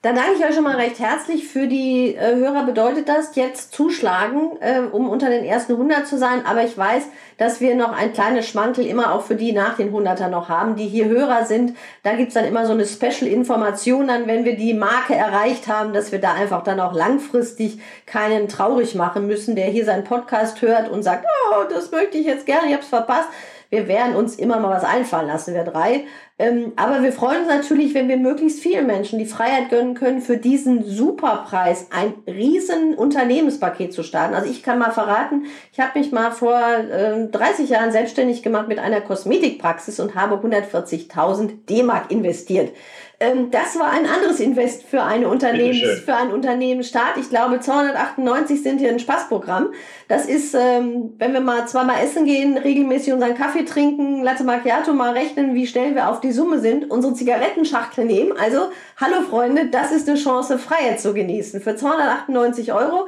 [0.07, 1.49] Dann danke ich euch schon mal recht herzlich.
[1.49, 6.17] Für die äh, Hörer bedeutet das jetzt zuschlagen, äh, um unter den ersten 100 zu
[6.17, 6.45] sein.
[6.45, 7.03] Aber ich weiß,
[7.37, 10.77] dass wir noch ein kleines Schmankel immer auch für die nach den 100er noch haben,
[10.77, 11.75] die hier Hörer sind.
[12.03, 16.13] Da gibt's dann immer so eine Special-Information dann, wenn wir die Marke erreicht haben, dass
[16.13, 20.89] wir da einfach dann auch langfristig keinen traurig machen müssen, der hier seinen Podcast hört
[20.89, 23.27] und sagt, oh, das möchte ich jetzt gerne, ich hab's verpasst.
[23.69, 26.05] Wir werden uns immer mal was einfallen lassen, wir drei.
[26.39, 30.21] Ähm, aber wir freuen uns natürlich, wenn wir möglichst vielen Menschen die Freiheit gönnen können,
[30.21, 34.35] für diesen Superpreis ein riesen Unternehmenspaket zu starten.
[34.35, 38.67] Also ich kann mal verraten, ich habe mich mal vor äh, 30 Jahren selbstständig gemacht
[38.67, 42.71] mit einer Kosmetikpraxis und habe 140.000 D-Mark investiert.
[43.19, 47.17] Ähm, das war ein anderes Invest für eine Unternehmens, für einen Unternehmensstart.
[47.17, 49.73] Ich glaube, 298 sind hier ein Spaßprogramm.
[50.07, 54.93] Das ist, ähm, wenn wir mal zweimal essen gehen, regelmäßig unseren Kaffee trinken, Latte Macchiato
[54.93, 58.33] mal rechnen, wie schnell wir auf die Summe sind, unsere Zigarettenschachtel nehmen.
[58.37, 61.59] Also, hallo Freunde, das ist eine Chance, Freiheit zu genießen.
[61.59, 63.07] Für 298 Euro.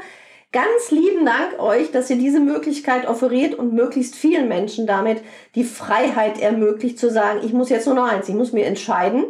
[0.51, 5.21] Ganz lieben Dank euch, dass ihr diese Möglichkeit offeriert und möglichst vielen Menschen damit
[5.53, 9.25] die Freiheit ermöglicht zu sagen, ich muss jetzt nur noch eins, ich muss mir entscheiden,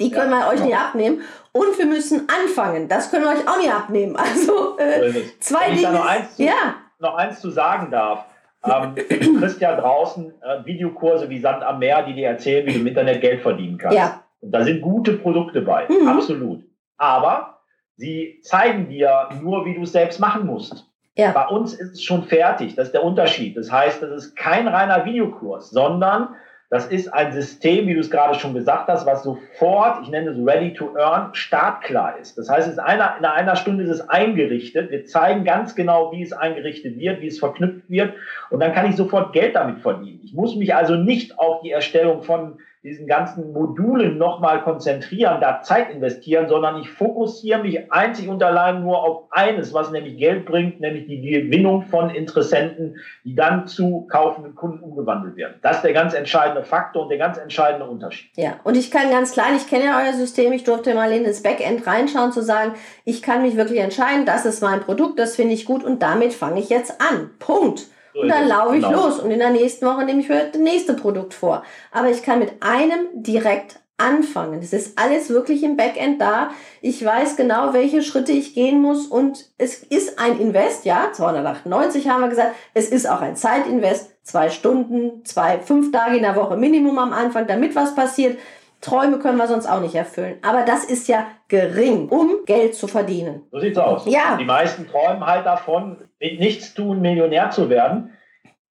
[0.00, 0.66] die können ja, wir euch genau.
[0.66, 1.22] nicht abnehmen.
[1.52, 2.88] Und wir müssen anfangen.
[2.88, 4.16] Das können wir euch auch nicht abnehmen.
[4.18, 5.92] Also äh, zwei Wenn ich Dinge.
[5.92, 6.74] Da noch, eins zu, ja.
[6.98, 8.26] noch eins zu sagen darf.
[8.64, 12.72] Ähm, du kriegst ja draußen äh, Videokurse wie Sand am Meer, die dir erzählen, wie
[12.72, 13.96] du im Internet Geld verdienen kannst.
[13.96, 14.22] Ja.
[14.40, 15.86] Und da sind gute Produkte bei.
[15.88, 16.08] Mhm.
[16.08, 16.64] Absolut.
[16.96, 17.60] Aber
[17.96, 20.86] sie zeigen dir nur, wie du es selbst machen musst.
[21.16, 21.32] Ja.
[21.32, 22.76] Bei uns ist es schon fertig.
[22.76, 23.56] Das ist der Unterschied.
[23.56, 26.36] Das heißt, das ist kein reiner Videokurs, sondern
[26.70, 30.30] das ist ein System, wie du es gerade schon gesagt hast, was sofort, ich nenne
[30.30, 32.36] es ready to earn, startklar ist.
[32.36, 34.90] Das heißt, in einer, in einer Stunde ist es eingerichtet.
[34.90, 38.12] Wir zeigen ganz genau, wie es eingerichtet wird, wie es verknüpft wird.
[38.50, 40.20] Und dann kann ich sofort Geld damit verdienen.
[40.22, 42.58] Ich muss mich also nicht auf die Erstellung von
[42.88, 48.82] diesen ganzen Modulen nochmal konzentrieren, da Zeit investieren, sondern ich fokussiere mich einzig und allein
[48.82, 54.06] nur auf eines, was nämlich Geld bringt, nämlich die Gewinnung von Interessenten, die dann zu
[54.10, 55.56] kaufenden Kunden umgewandelt werden.
[55.62, 58.30] Das ist der ganz entscheidende Faktor und der ganz entscheidende Unterschied.
[58.36, 61.24] Ja, und ich kann ganz klein, ich kenne ja euer System, ich durfte mal in
[61.24, 62.72] das Backend reinschauen, zu sagen,
[63.04, 66.32] ich kann mich wirklich entscheiden, das ist mein Produkt, das finde ich gut und damit
[66.32, 67.30] fange ich jetzt an.
[67.38, 67.86] Punkt.
[68.22, 69.06] Und dann laufe ich genau.
[69.06, 71.62] los und in der nächsten Woche nehme ich mir das nächste Produkt vor.
[71.92, 74.60] Aber ich kann mit einem direkt anfangen.
[74.62, 76.50] Es ist alles wirklich im Backend da.
[76.80, 82.08] Ich weiß genau, welche Schritte ich gehen muss und es ist ein Invest, ja, 298
[82.08, 82.54] haben wir gesagt.
[82.74, 87.12] Es ist auch ein Zeitinvest, zwei Stunden, zwei, fünf Tage in der Woche Minimum am
[87.12, 88.38] Anfang, damit was passiert.
[88.80, 90.38] Träume können wir sonst auch nicht erfüllen.
[90.42, 93.42] Aber das ist ja gering, um Geld zu verdienen.
[93.50, 94.06] So sieht's aus.
[94.06, 94.36] Ja.
[94.38, 98.12] Die meisten träumen halt davon, mit nichts tun Millionär zu werden.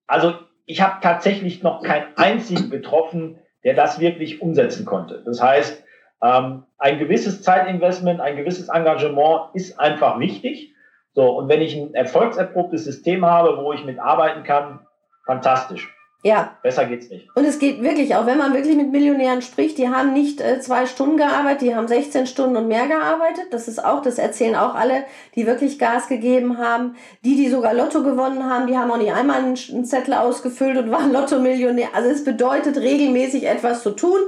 [0.06, 0.34] Also
[0.66, 5.24] ich habe tatsächlich noch keinen einzigen getroffen, der das wirklich umsetzen konnte.
[5.26, 5.84] Das heißt,
[6.22, 10.74] ähm, ein gewisses Zeitinvestment, ein gewisses Engagement ist einfach wichtig.
[11.14, 14.86] So, und wenn ich ein erfolgserprobtes System habe, wo ich mitarbeiten kann,
[15.26, 15.94] fantastisch.
[16.28, 16.58] Ja.
[16.62, 17.30] Besser geht's nicht.
[17.36, 20.60] Und es geht wirklich, auch wenn man wirklich mit Millionären spricht, die haben nicht äh,
[20.60, 23.46] zwei Stunden gearbeitet, die haben 16 Stunden und mehr gearbeitet.
[23.52, 25.06] Das ist auch, das erzählen auch alle,
[25.36, 26.96] die wirklich Gas gegeben haben.
[27.24, 30.78] Die, die sogar Lotto gewonnen haben, die haben auch nicht einmal einen, einen Zettel ausgefüllt
[30.78, 31.90] und waren Lotto-Millionär.
[31.94, 34.20] Also es bedeutet regelmäßig etwas zu tun.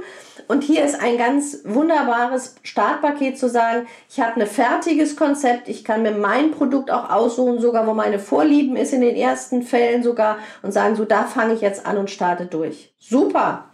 [0.48, 5.84] Und hier ist ein ganz wunderbares Startpaket zu sagen, ich habe ein fertiges Konzept, ich
[5.84, 10.02] kann mir mein Produkt auch aussuchen, sogar wo meine Vorlieben ist in den ersten Fällen
[10.02, 12.92] sogar und sagen, so da fange ich jetzt an und starte durch.
[12.98, 13.64] Super!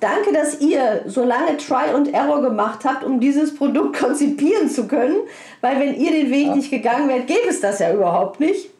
[0.00, 4.88] Danke, dass ihr so lange Try und Error gemacht habt, um dieses Produkt konzipieren zu
[4.88, 5.16] können,
[5.60, 8.70] weil wenn ihr den Weg nicht gegangen wärt, gäbe es das ja überhaupt nicht.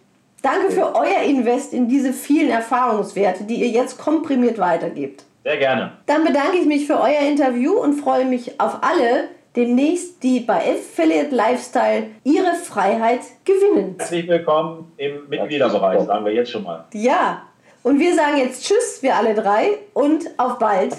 [0.43, 5.25] Danke für euer Invest in diese vielen Erfahrungswerte, die ihr jetzt komprimiert weitergebt.
[5.45, 5.93] Sehr gerne.
[6.07, 10.73] Dann bedanke ich mich für euer Interview und freue mich auf alle, demnächst, die bei
[10.73, 13.97] Affiliate Lifestyle ihre Freiheit gewinnen.
[13.99, 16.85] Herzlich willkommen im Mitgliederbereich, sagen wir jetzt schon mal.
[16.95, 17.43] Ja,
[17.83, 20.97] und wir sagen jetzt Tschüss, wir alle drei, und auf bald.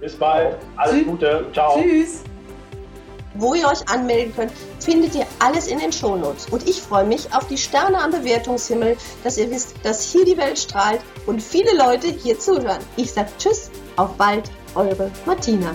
[0.00, 0.56] Bis bald.
[0.76, 1.06] Alles Tschüss.
[1.06, 1.46] Gute.
[1.52, 1.80] Ciao.
[1.80, 2.22] Tschüss.
[3.34, 6.46] Wo ihr euch anmelden könnt, findet ihr alles in den Shownotes.
[6.50, 10.36] Und ich freue mich auf die Sterne am Bewertungshimmel, dass ihr wisst, dass hier die
[10.36, 12.80] Welt strahlt und viele Leute hier zuhören.
[12.96, 13.70] Ich sage Tschüss,
[14.00, 15.74] auf bald, eure Martina.